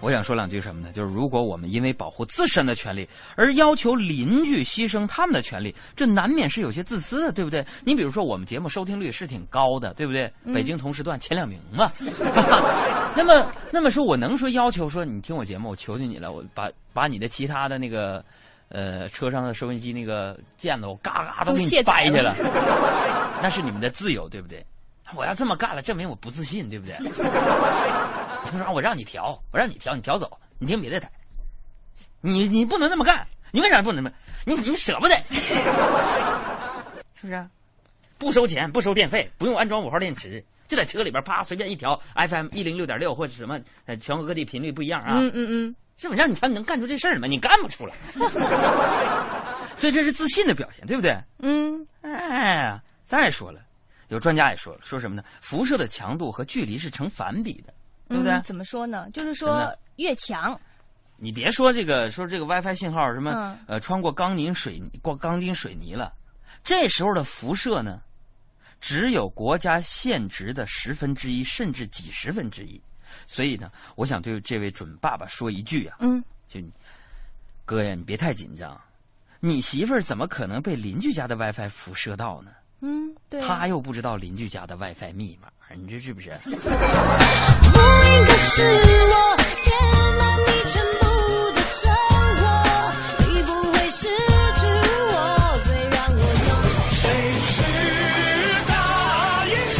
[0.00, 0.92] 我想说两句什么呢？
[0.92, 7.64] 就是如果我们因为保护自身的权利而要求邻居牺牲他们的权利，这难免是有些自私的，对不对？
[7.84, 10.32] 你比如说，我们节目收听率是挺高的，对不对？
[10.54, 11.92] 北京同时段前两名嘛。
[13.14, 18.24] 那么，那么说我能说要求说你听我节目，我求求你了，我把把你的其他的那个
[18.68, 22.34] 呃车上的收音机那个键子，我嘎嘎都给你掰下来，
[23.42, 24.64] 那是你们的自由，对不对？
[25.14, 26.94] 我要这么干了，证明我不自信，对不对？
[28.44, 31.10] 他说：“我让你调，我让你调，你调走，你听别的台。
[32.20, 34.14] 你你不能这么干，你为啥不能这么？
[34.44, 35.14] 你你舍不得，
[37.14, 37.48] 是不是？
[38.18, 45.18] 不收钱，不收电费，不用安装五号电池，就在车里边啪随便一调 FM 一零六点六或者什么，呃，全国各地频率不一样啊。
[45.18, 47.26] 嗯嗯嗯，是不是让你调，你能干出这事儿吗？
[47.26, 47.94] 你干不出来。
[49.78, 51.16] 所以这是自信的表现，对不对？
[51.38, 53.62] 嗯，哎，再说了，
[54.08, 55.24] 有专家也说了，说什么呢？
[55.40, 57.72] 辐射的强度和距离是成反比的。”
[58.10, 58.40] 对不对？
[58.42, 59.08] 怎么说呢？
[59.12, 60.60] 就是说越强，
[61.16, 66.12] 你别说这个，说这个 WiFi 信号什么，嗯、呃，穿过钢筋水过钢筋水泥了，
[66.64, 68.02] 这时候的辐射呢，
[68.80, 72.82] 只有国家限值的十分之一，甚至几十分之一。
[73.28, 76.60] 所以呢，我想对这位准爸爸说一句啊，嗯，就
[77.64, 78.80] 哥呀，你别太紧张，
[79.38, 82.50] 你媳妇儿怎么可能被邻居家的 WiFi 辐射到呢？
[82.82, 86.30] 嗯，对啊他又不知道邻居家的 WiFi 密码，你这是不是？
[86.30, 86.64] 不应
[88.26, 89.70] 该是我填
[90.18, 91.04] 满你全部
[91.52, 91.92] 的生
[92.36, 92.42] 活，
[93.28, 94.64] 你不会失去
[95.12, 95.14] 我，
[95.64, 96.50] 最让我永
[96.90, 97.02] 谁
[97.38, 97.52] 是
[98.66, 98.72] 大
[99.46, 99.78] 英雄？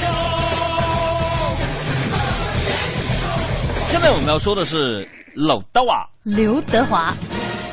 [3.88, 7.14] 下面我们要说的是老刀啊，刘德华。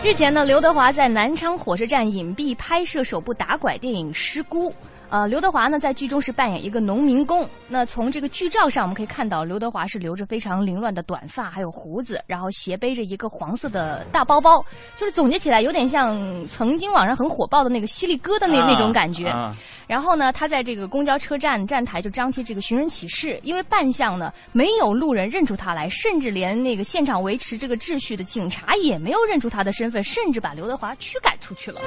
[0.04, 4.70] 日前呢，刘德华在南昌火车站隐蔽拍摄首部打拐电影《失孤》。
[5.10, 7.48] 呃，刘德华呢在剧中是扮演一个农民工。
[7.70, 14.64] 那从这个剧照上，我们可以看到刘德华是留着非常凌乱的短发，还有胡子，然后斜背着一个黄色的大包包，
[14.98, 19.28] 就是总结起来有点像曾经网上很火爆的那个犀利哥的那、那种感觉。
[19.28, 19.56] 啊
[19.88, 31.80] 然后呢，他在这个公交车站站台就张贴这个寻人启事，因为扮相呢没有路人认出他来，甚至连那个现场维持这个秩序的警察也没有认出他的身份，甚至把刘德华驱赶出去了。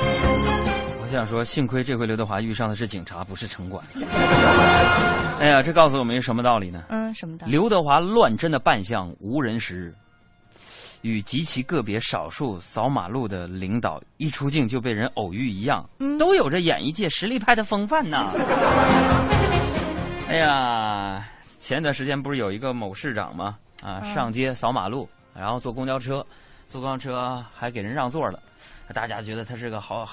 [1.11, 3.85] 我想说，幸亏这回刘德华遇上的是警察，不是城管。
[5.41, 6.85] 哎呀，这告诉我们一个什么道理呢？
[6.89, 7.49] 嗯，什么的？
[7.49, 9.93] 刘德华乱真的扮相无人识，
[11.01, 18.33] 与极其个别少数扫马路的领导一出镜就被人偶遇一样，嗯都有着演艺界实力派的风范呐。
[20.29, 23.59] 哎呀，前一段时间不是有一个某市长吗？
[23.83, 26.25] 啊，嗯上街扫马路，然后坐公交车，
[26.69, 28.41] 坐公交车还给人让座了，
[28.95, 30.07] 大家觉得他是个好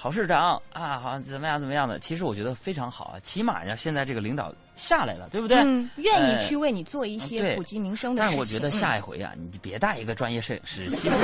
[0.00, 1.98] 好市长啊，好怎么样怎么样的。
[1.98, 5.58] 其实我觉得非常好啊，起码呀，现在这个领导下来了，对不对？
[5.58, 8.30] 嗯，愿意呃去为你做一些普及民生的事情。
[8.30, 11.16] 但是我觉得下嗯一回啊，你别带一个专业摄影师，其实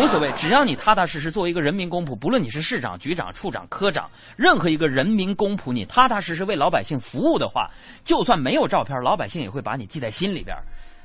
[0.00, 7.68] 无所谓，只要你踏踏实实做一个人民公仆，不论你是市长、局长、处长、科长，任何一个人民公仆，你踏踏实实为老百姓服务的话，
[8.04, 10.64] 就算没有照片，老百姓也会把你记在心里边儿。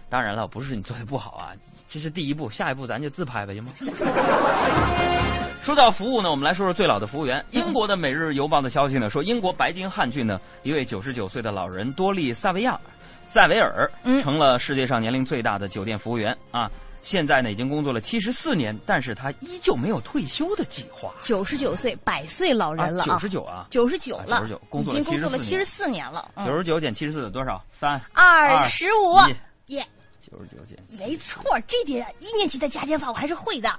[0.10, 1.53] 当然了，不是你做的不好啊，
[1.88, 3.72] 这是第一步，下一步咱就自拍呗，行吗？
[5.62, 7.45] 说到服务呢，我们来说说最老的服务员。
[7.51, 12.80] 英国的《每日邮报》的消息呢，说英国白金汉郡呢，一位九十九岁的老人多利萨维亚
[13.28, 13.89] 塞维尔
[14.22, 16.72] 成了世界上年龄最大的酒店服务员啊。
[17.01, 21.14] 现在呢，已经工作了七十四年，但是他依旧没有退休的计划。
[21.22, 26.30] 九十九岁，百岁老人了九十九啊，九十九了，九十九，工作了已经工作了七十74四年了。
[26.36, 27.64] 嗯九十九减七十四有多少？
[27.72, 29.16] 三二十五，
[29.68, 29.88] 耶，
[30.32, 30.77] 九十九减。
[30.97, 33.71] 没错，这点一年级的加减法我还是会的。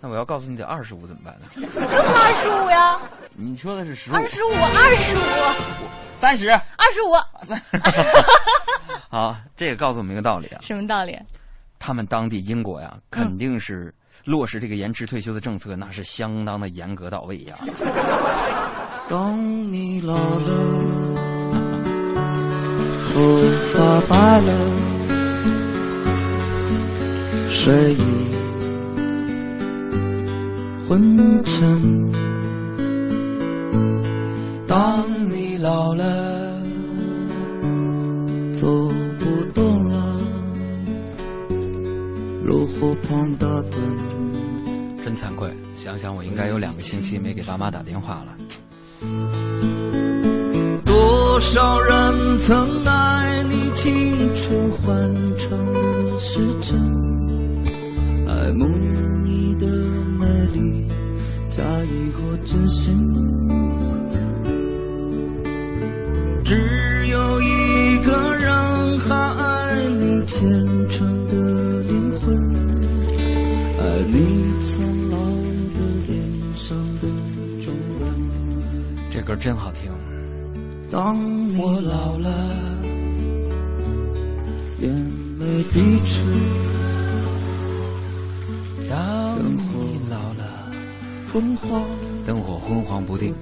[0.00, 1.46] 那我要告诉你得二十五怎么办呢？
[1.54, 3.00] 就是二十五呀，
[3.34, 5.20] 你说的是十五，二十五，二十五，
[6.16, 7.12] 三十，二十五。
[9.10, 11.18] 好，这个告诉我们一个道理啊，什么道理？
[11.78, 13.94] 他们当地英国呀，肯定是
[14.24, 17.56] 落实这个延迟退休的政策，那是相当的严格到位呀。
[19.08, 19.36] 当
[19.70, 20.20] 你老了，
[23.12, 23.20] 头
[23.72, 24.52] 发白了，
[27.52, 28.02] 睡意
[30.88, 32.10] 昏沉。
[34.66, 36.62] 当你老了，
[38.52, 38.66] 走
[39.18, 40.16] 不动了，
[42.44, 43.76] 炉火旁打盹。
[45.04, 48.36] 真惭愧，想想我应该有两个星期没给爸妈打电话了。
[50.84, 57.09] 多少人曾爱你青春欢畅的时辰，
[58.40, 58.66] 爱慕
[59.22, 59.66] 你的
[60.18, 60.86] 美丽，
[61.50, 62.96] 假意或真心。
[66.42, 70.48] 只有一个人还爱你虔
[70.88, 72.34] 诚的灵魂，
[73.78, 74.80] 爱你苍
[75.10, 75.18] 老
[75.74, 75.78] 的
[76.08, 76.18] 脸
[76.54, 77.08] 上的
[77.60, 77.70] 皱
[78.00, 78.08] 纹。
[79.10, 79.92] 这歌真好听。
[80.90, 81.14] 当
[81.58, 82.30] 我老了，
[84.80, 84.90] 眼
[85.38, 86.24] 泪低垂，
[91.40, 91.82] 昏黄。
[92.26, 93.34] 灯火昏黄不定，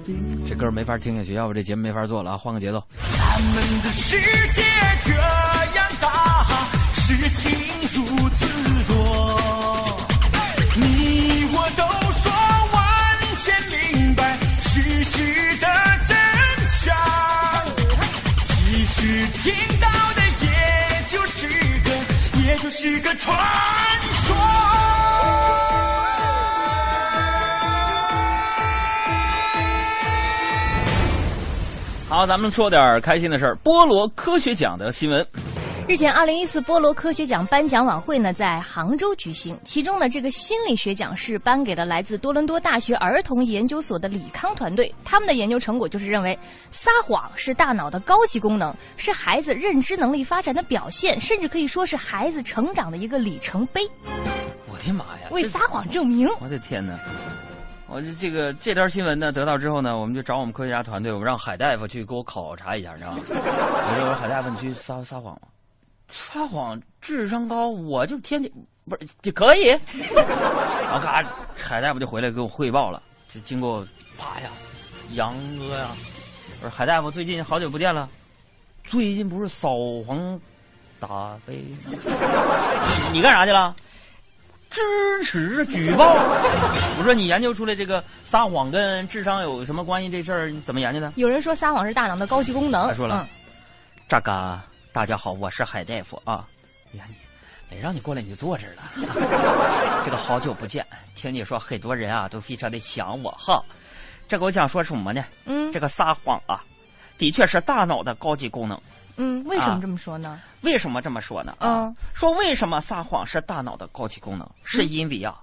[0.46, 2.36] 这歌没法听下去，要不这节目没法做了啊！
[2.36, 2.80] 换个节奏。
[3.00, 4.16] 咱们的世
[4.52, 4.62] 界
[5.04, 6.46] 这样大，
[6.94, 7.50] 事情
[7.92, 8.46] 如此
[8.86, 9.40] 多，
[10.76, 11.82] 你我都
[12.12, 12.30] 说
[12.72, 12.78] 完
[13.42, 13.52] 全
[13.98, 15.66] 明白事实的
[16.06, 16.16] 真
[16.68, 16.94] 相。
[18.44, 20.46] 其实听到的也
[21.10, 21.48] 就是
[21.82, 21.90] 个，
[22.46, 23.36] 也就是个传
[24.12, 24.77] 说。
[32.08, 33.54] 好，咱们说点开心的事儿。
[33.62, 35.26] 菠萝科学奖的新闻。
[35.86, 44.92] 日前，二零一四菠萝科学奖颁奖晚会呢在杭州举行，其中呢这个心理学奖是颁给了来自多伦多大学儿童研究所的李康团队。
[45.04, 46.38] 他们的研究成果就是认为，
[46.70, 53.82] 撒谎是大脑的高级功能，是孩子认知能力发展的表现，甚至可以说是孩子成长的一个里程碑。
[54.70, 55.28] 我的妈呀！
[55.30, 56.26] 为撒谎证明。
[56.40, 56.98] 我的天哪！
[57.90, 63.20] 我这这个这条新闻呢得到之后呢，我们就找我们科学家团队，我们让海大夫去给我考察一下，你知道吗？
[63.32, 65.48] 我说海大夫，你去撒撒谎吗？
[66.08, 68.52] 撒谎智商高，我就天天
[68.88, 69.68] 不是就可以。
[70.84, 71.24] 然后嘎，
[71.56, 73.82] 海大夫就回来给我汇报了，就经过
[74.18, 74.50] 啪呀，
[75.12, 75.86] 杨哥呀，
[76.60, 78.06] 我说海大夫最近好久不见了，
[78.84, 79.70] 最近不是扫
[80.06, 80.38] 黄
[81.00, 81.64] 打非？
[83.12, 83.74] 你干啥去了？
[84.70, 84.80] 支
[85.24, 86.14] 持举报。
[86.98, 90.10] 我说你研究出来这个撒谎跟智商有什么关系？
[90.10, 91.12] 这事儿你怎么研究的？
[91.16, 92.88] 有人说撒谎是大脑的高级功能。
[92.88, 93.26] 他说了，
[94.08, 94.60] 这个
[94.92, 96.46] 大家好，我是海大夫啊。
[96.92, 97.16] 哎呀，你
[97.70, 100.02] 没让你过来你就坐这儿了。
[100.04, 103.62] 这个好久不见，听你说很多人啊都非常的想我哈。
[104.28, 105.24] 这个我想说什么呢？
[105.46, 106.62] 嗯，这个撒谎啊，
[107.16, 108.78] 的确是大脑的高级功能。
[109.18, 110.40] 嗯，为什么这么说呢？
[110.62, 111.54] 为什么这么说呢？
[111.60, 114.48] 嗯，说为什么撒谎是大脑的高级功能？
[114.64, 115.36] 是因为啊，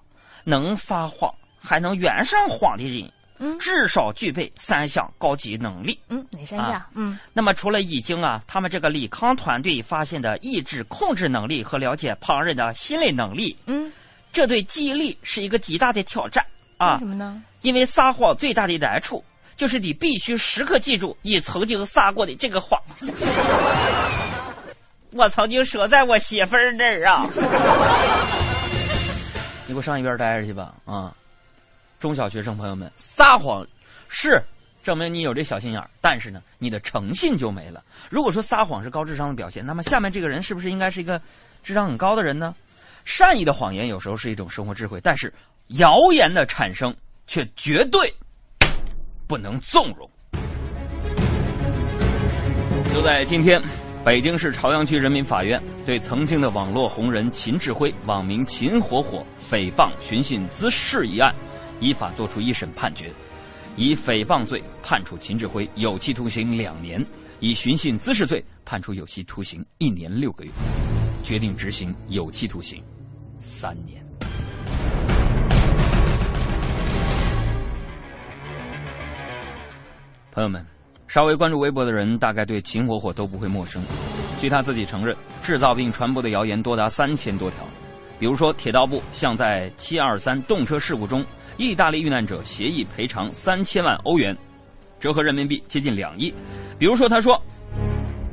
[0.44, 1.30] 能撒谎
[1.62, 6.00] 还能圆上谎的人，嗯，至少具备三项高级能力。
[6.08, 6.82] 嗯，哪三项？
[6.94, 13.92] 嗯，那么除了已经啊，他们这个李康团队发现的意志控制能力和了解旁人的心理能力，嗯，
[14.32, 16.46] 这对记忆力是一个极大的挑战
[16.78, 16.94] 啊。
[16.94, 17.44] 为什么呢？
[17.62, 19.24] 因为撒谎最大的难处。
[19.56, 22.80] 就是你必须时刻记住你曾经撒过的这个谎。
[25.12, 27.26] 我曾经说在我媳妇儿那儿啊，
[29.66, 31.16] 你给我上一边待着去吧啊！
[32.00, 33.66] 中小学生朋友们，撒谎
[34.10, 34.44] 是
[34.84, 37.82] 证明你有这小心眼儿，但是呢，你的诚信就没了。
[38.10, 41.20] 如果说撒谎是高智商的表现，那么下面这个人是不是应该是一个
[41.64, 42.54] 智商很高的人呢？
[43.06, 45.34] 善意的谎言有时候是一种生活智慧，但是
[45.68, 46.94] 谣言的产生
[47.26, 48.14] 却绝对。
[49.28, 50.10] 不能纵容。
[52.94, 53.62] 就在今天，
[54.06, 61.34] 北京市朝阳区人民法院对曾经的网络红人秦志辉（网名秦火火）诽谤寻衅滋事一案，
[61.80, 63.12] 依法作出一审判决，
[63.76, 67.04] 以诽谤罪判处秦志辉有期徒刑两年，
[67.40, 70.52] 以寻衅滋事罪判处有期徒刑一年六个月，
[71.24, 72.82] 决定执行有期徒刑
[73.42, 74.05] 三年。
[80.36, 80.62] 朋友们，
[81.08, 83.82] 稍微关注微博的人，大概对秦火火都不会陌生。
[84.38, 87.60] 据他自己承认，制造并传播的谣言多达三千多条。
[88.20, 91.26] 比如说，铁道部向在七二三动车事故中
[91.56, 94.36] 意大利遇难者协议赔偿三千万欧元，
[95.00, 96.34] 折合人民币接近两亿。
[96.78, 97.42] 比如说，他说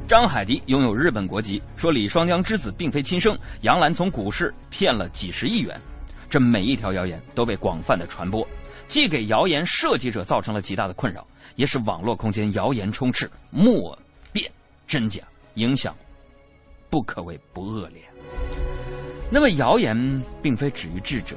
[0.09, 5.81] 张海迪拥有日本国籍，说李双江之子并非亲生，杨澜从股市骗了几十亿元。
[6.29, 8.45] 这每一条谣言都被广泛的传播，
[8.89, 11.25] 既给谣言设计者造成了极大的困扰。
[11.55, 13.99] 也使网络空间谣言充斥，莫
[14.33, 14.51] 辨
[14.87, 15.23] 真假，
[15.55, 15.95] 影响
[16.91, 18.03] 不可谓不恶劣。
[19.31, 21.37] 那么，谣言并非止于智者，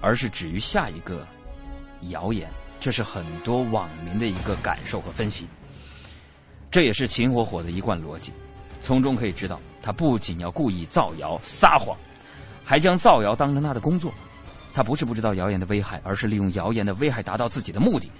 [0.00, 1.26] 而是止于下一个
[2.10, 2.48] 谣言，
[2.78, 5.46] 这是很多网民的一个感受和分析。
[6.70, 8.32] 这也是秦火火的一贯逻辑，
[8.80, 11.96] 从中可以知道，他不仅要故意造谣撒谎，
[12.64, 14.12] 还将造谣当成他的工作。
[14.74, 18.10] 他不是不知道谣言的危害，而是利用谣言的危害达到自己的目的。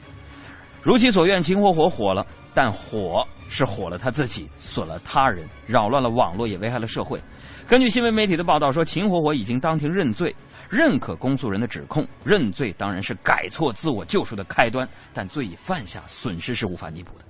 [0.82, 7.20] 如其所愿，秦火火火了，但火是火了他自己，损了他人，扰乱了网络，也危害了社会。
[7.68, 10.34] 根据新闻媒体的报道说，秦火火已经当庭认罪，
[10.68, 12.04] 认可公诉人的指控。
[12.24, 17.24] 认罪当然是改错、自我救赎的开端，但罪已犯下，损失是无法弥补的。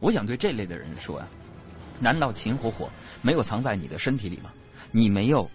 [0.00, 1.26] 我想对这类的人说呀，
[1.98, 2.90] 难道秦火火
[3.22, 4.50] 没有藏在你的身体里吗？
[4.90, 5.48] 你没有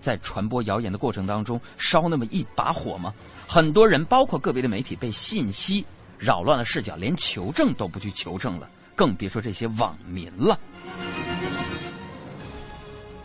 [0.00, 3.12] 在传播谣言的过程当中烧那么一把火吗？
[3.48, 5.84] 很多人，包括个别的媒体，被信息。
[6.20, 10.60] 扰乱了视角，连求证都不去求证了，更别说这些网民了。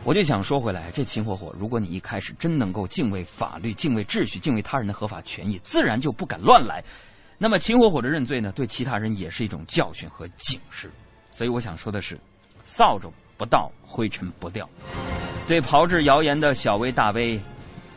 [0.06, 6.82] 我就想说回来，这秦火火，如果你一开始真能够敬畏法律、敬畏秩序、敬畏他人的合法权益，自然就不敢乱来。
[7.38, 10.90] 那么秦火火的认罪呢，对其他人也是一种教训和警示。
[11.32, 12.18] 所以我想说的是，
[12.64, 14.70] 扫帚不到，灰尘不掉。
[15.48, 17.38] 对炮制谣言的小微大微。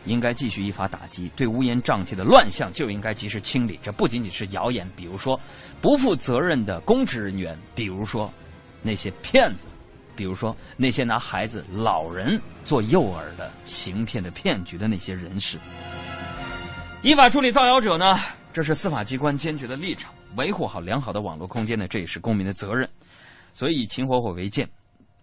[0.09, 3.79] 应该继续依法打击，对乌烟瘴气的乱象就应该及时清理。
[3.83, 5.39] 这不仅仅是谣言，比如说
[5.81, 8.33] 不负责任的公职人员，比如说
[8.83, 9.69] 那些骗子，
[10.17, 15.59] 比如说那些拿孩子、老人做诱饵的行骗的骗局的那些人士。
[17.03, 18.19] 依法处理造谣者呢？
[18.53, 20.13] 这是司法机关坚决的立场。
[20.37, 21.87] 维护好良好的网络空间呢？
[21.87, 22.89] 这也是公民的责任。
[23.55, 24.69] 所以以秦火火为鉴。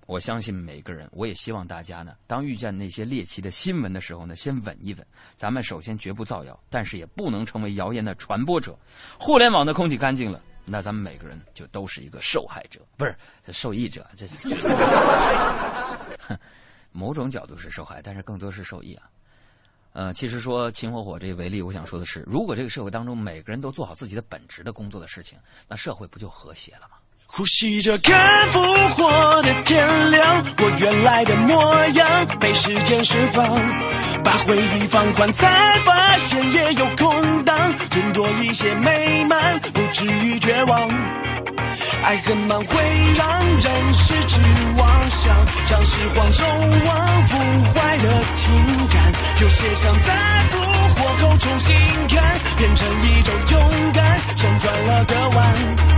[0.06, 5.08] 我相信每个人，我也希望大家呢，当遇见那些猎奇的新闻的时候呢，先稳一稳。
[5.36, 8.78] 咱们首先绝不造谣，但是也不能成为谣言的传播者。
[9.20, 13.16] 互联网的空气干净了，那咱们每个人就都是一个受害者，不是
[13.52, 14.06] 受益者。
[14.16, 14.26] 这
[16.92, 19.10] 某种角度是受害，但是更多是受益啊。
[19.94, 26.98] 呃，其实说秦火火这个为例，我想说的是，如果这个社会当中每个人都做好自己的本职的工作的事情，那社会不就和谐了吗？
[27.38, 28.18] 呼吸着看
[28.50, 28.62] 复
[28.96, 33.46] 活的天亮，我原来的模样被时间释放，
[34.24, 35.46] 把回忆放宽，才
[35.84, 40.90] 发现也有空档，存多一些美满，不至于绝望。
[42.04, 42.76] 爱很慢会
[43.18, 44.40] 让人失去
[44.78, 47.38] 妄想，像是荒守望腐
[47.74, 49.12] 坏的情感，
[49.42, 50.14] 有些想在
[50.52, 50.58] 复
[50.96, 51.76] 活后重新
[52.08, 55.95] 看，变成一种勇敢，像转了个弯。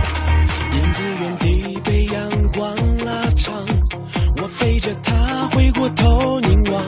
[0.72, 3.54] 燕子原地被阳光拉长，
[4.36, 6.82] 我背着它回过头凝望，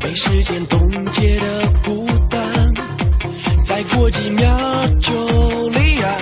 [0.00, 0.78] 被时间冻
[1.12, 2.40] 结的孤单，
[3.62, 4.46] 再过几秒
[5.00, 6.16] 就离岸。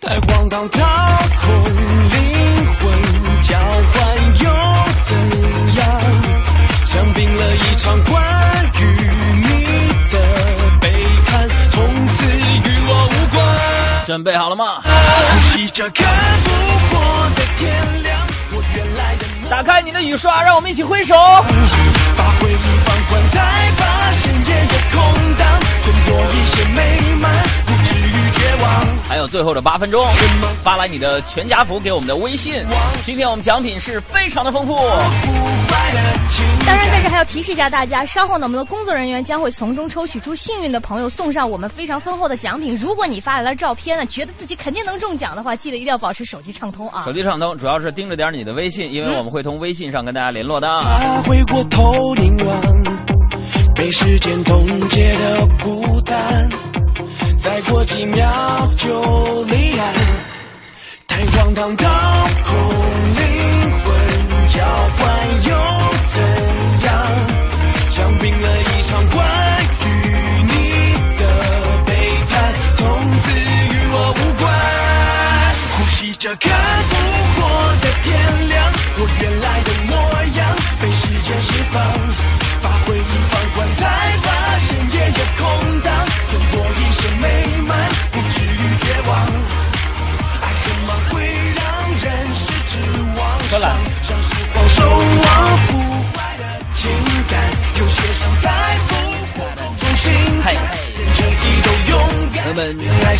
[0.00, 0.78] 太荒唐，掏
[1.40, 3.94] 空灵魂交换
[4.42, 4.44] 又
[5.02, 5.08] 怎
[5.76, 5.84] 样？
[6.84, 8.14] 像冰了一场关
[8.80, 8.84] 于
[9.42, 9.48] 你
[10.10, 10.16] 的
[10.80, 10.90] 背
[11.26, 12.24] 叛，从此
[12.68, 13.44] 与我无关。
[14.06, 14.80] 准备好了吗？
[15.56, 16.06] 一起唱着看
[16.44, 16.50] 不
[16.90, 17.00] 破
[17.34, 18.14] 的天亮
[19.48, 21.14] 打开你的雨刷，让我们一起挥手。
[21.14, 23.40] 把回忆放宽，才
[23.76, 25.00] 发现夜夜空
[25.38, 25.46] 荡，
[25.82, 27.32] 存多一些美满，
[27.64, 28.86] 不至于绝望。
[29.08, 30.06] 还有最后的八分钟，
[30.62, 32.62] 发来你的全家福给我们的微信。
[33.04, 34.74] 今天我们奖品是非常的丰富。
[34.74, 36.00] 不快乐
[36.66, 42.76] 当然，在这还要提示一下大家，稍后呢，我们的工作人员将会从中抽取出幸运的朋友，送上我们非常丰厚的奖品。
[42.76, 47.02] 如果你发来了照片呢，觉得自己肯定能中奖的话，记得一定要保持手机畅通啊！
[47.04, 50.66] 手机畅通，主要是盯着点你的微信，因为我们会从微信上跟大家联络的。
[50.82, 52.60] 他回过头凝望，
[53.74, 56.50] 被时间冻结的孤单，
[57.38, 59.94] 再过几秒就离岸。
[61.06, 61.88] 太荒唐，掏
[62.42, 62.85] 空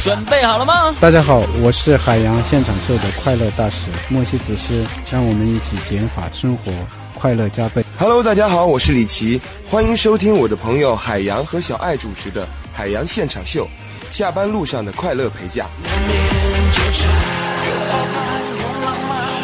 [0.07, 0.94] 准备好了吗？
[1.00, 6.70] 大家好，我是海洋现场秀的快乐大使莫西子诗，让我们一起减法生活，
[7.12, 7.84] 快乐加倍。
[7.98, 13.68] Hello，大家好，我是李琦，欢迎收听我的朋友海洋和小爱主持的《海洋现场秀》，
[14.16, 15.66] 下班路上的快乐陪驾。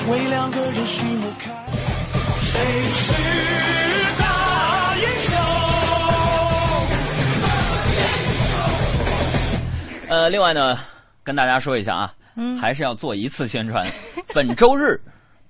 [0.08, 1.50] 为两个人序幕开，
[2.40, 3.12] 谁是
[10.12, 10.78] 呃，另外呢，
[11.24, 12.58] 跟大家说一下啊，嗯。
[12.58, 13.82] 还是要做一次宣传。
[14.34, 15.00] 本周日，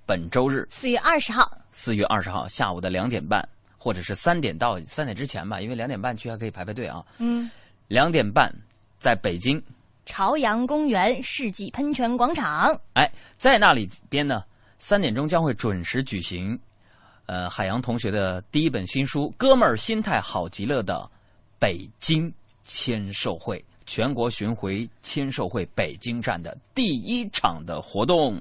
[0.07, 0.65] 本周日。
[0.71, 3.45] 四月二十号，四月二十号下午的两点半，
[3.77, 7.05] 或者是三点到三点之前吧，因为两点半去还可以排排队啊。
[7.19, 7.51] 嗯，
[7.89, 8.55] 两点半
[9.01, 9.61] 在北京，
[10.07, 14.45] 朝阳公园世纪喷泉广场，哎，在那里边呢，
[14.79, 16.57] 三点钟将会准时举行，
[17.27, 21.11] 呃，海洋同学的第一本新书《哥们儿心态好极了》的
[21.59, 22.33] 北京
[22.63, 23.65] 签售会，
[23.95, 28.41] 全国巡回签售会北京站的第一场的活动。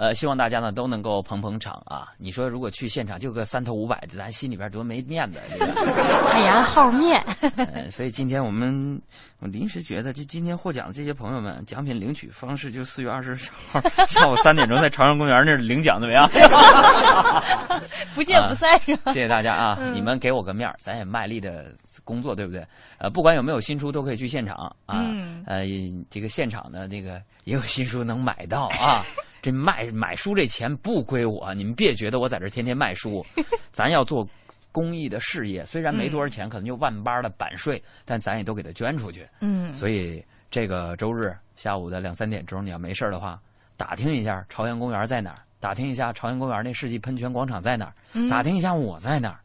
[0.00, 2.08] 呃，希望大家呢都能够捧捧场啊！
[2.16, 5.38] 你说如果去现场就个三头五百的，咱心里边多没面子。
[5.58, 5.74] 这个
[6.32, 7.22] 海洋好面。
[7.74, 8.98] 呃所以今天我们
[9.40, 13.34] 我临时觉得，就今天获奖的这些朋友们，奖品领取方式就四月二十
[13.70, 16.26] 号下午三点钟在朝阳公园那儿领奖怎么样？
[18.16, 19.12] 不见不散是吧？
[19.12, 19.76] 谢谢大家啊！
[19.78, 21.74] 嗯你们给我个面儿，咱也卖力的
[22.04, 22.66] 工作，对不对？
[22.96, 24.96] 呃，不管有没有新书，都可以去现场啊。
[25.04, 25.64] 嗯呃，
[26.08, 29.04] 这个现场呢，那个也有新书能买到啊。
[29.42, 33.24] 这卖买书这钱不归我，你们别觉得我在这天天卖书，
[33.72, 34.26] 咱要做
[34.72, 35.64] 公益的事业。
[35.64, 39.26] 虽然没多少钱，可能就万八的版税，但咱也都给它捐出去。
[39.40, 43.40] 嗯所以这个周日下午的两三点钟，你要没事儿的话，
[43.76, 49.40] 打听一下朝阳公园在哪儿，打听一下朝阳公园那世纪喷泉广场在哪儿，嗯打听一下我在哪儿。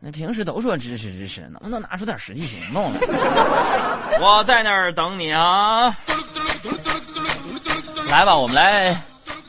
[0.00, 3.00] 那平时都说支持支持，能不能拿出点实际行动来？
[4.20, 5.96] 我在那儿等你啊！
[8.14, 8.96] 来吧，我们来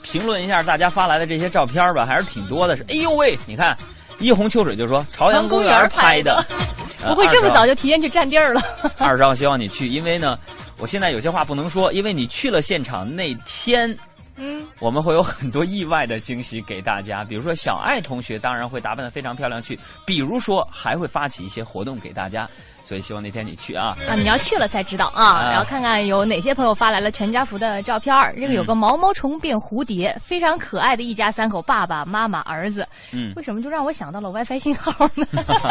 [0.01, 2.75] 评论一下大家发来的这些照片吧，还是挺多的。
[2.75, 3.77] 是，哎呦喂，你看，
[4.17, 6.43] 一红秋水就说朝阳公园拍的，
[7.05, 8.61] 呃不会这么早就提前去占地儿了？
[8.97, 10.35] 二十号希望你去，因为呢，
[10.79, 13.95] 我现在有些话不能说，因为你去了现场那天，
[14.37, 17.23] 嗯，我们会有很多意外的惊喜给大家。
[17.23, 22.47] 比如说小爱同学当然会打扮的非常漂亮去，比如说还会发起一些活动给大家。
[22.83, 24.13] 所以希望那天你去啊啊！
[24.13, 28.35] 你要去了才知道啊，啊然后看看有哪些朋友发来了全家福的照片儿。
[28.35, 32.87] 这个有个毛毛虫变蝴蝶，非常可爱的一家三口，爸爸妈妈、儿子。
[33.11, 35.25] 嗯为什么就让我想到了 WiFi 信号呢？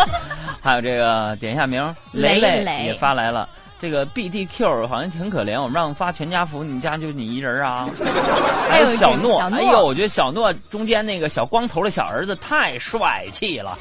[0.61, 3.49] 还有这个点一下名儿，磊磊磊也发来了。
[3.85, 7.87] 这个 BDQ 好像挺可怜，我们让发全家福，你家就你一人啊？
[8.71, 13.77] 还有小诺，哎呦，我觉得小诺中间那个小光头的小儿子太帅气了。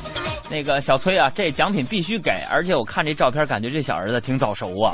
[0.49, 4.93] 那个小崔啊，这奖品必须给，而且我看这照片，感觉这小儿子挺早熟啊。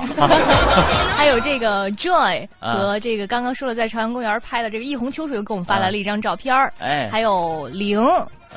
[1.17, 6.55] 还有这个 Joy 啊和这个刚刚说了在朝阳公园拍的这个一泓秋水，又给我们发来了一张照片。
[6.77, 7.99] 哎还有零。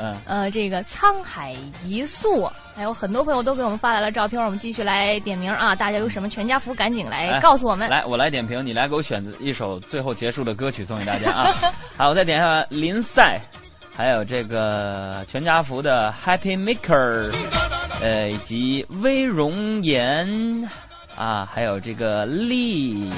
[0.00, 5.74] 嗯，呃，这个沧海一粟，还有很多朋友都给我们发来了照片，我们继续来点名啊！
[5.74, 7.90] 大家有什么全家福，赶紧来哎告诉我们。
[7.90, 11.52] 来，我来点评，你来给我选择一首最后结束的歌曲送给大家啊。
[11.96, 13.38] 好，我再点一下林赛，
[13.94, 17.30] 还有这个全家福的 Happy Maker，
[18.00, 20.26] 呃，以及微容颜
[21.16, 23.10] 啊，还有这个丽，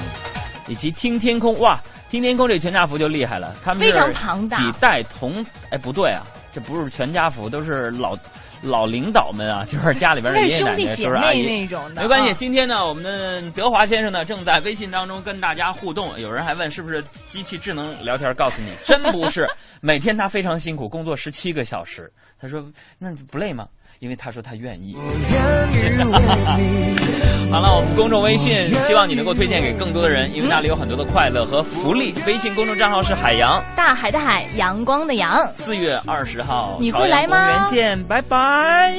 [0.67, 6.21] 以及听天空哇，听天空这全家福就厉害了，他们非常庞大几代同哎不对啊，
[6.55, 8.17] 这不是全家福，都是老。
[8.61, 16.19] 老领导们啊，就是家里边的爷爷奶奶、兄弟姐叔叔阿姨那种的没关系，啊今天呢，我们的德华先生呢正在微信当中跟大家互动。
[16.19, 18.33] 有人还问是不是机器智能聊天？
[18.33, 19.47] 告诉你，真不是。
[19.81, 22.11] 每天他非常辛苦，工作十七个小时。
[22.39, 22.65] 他说
[22.97, 23.67] ：“那你不累吗？”
[24.05, 24.95] 因为他说他愿意。
[27.49, 32.13] 好了，我们公众微信，希望你能够推荐给更多的人，因为那里有很多的快乐和福利。
[32.27, 33.63] 微信公众账号是海洋。
[33.75, 35.49] 大海的海，阳光的阳。
[35.55, 38.93] 四月二十号，你会来吗公园见，拜拜。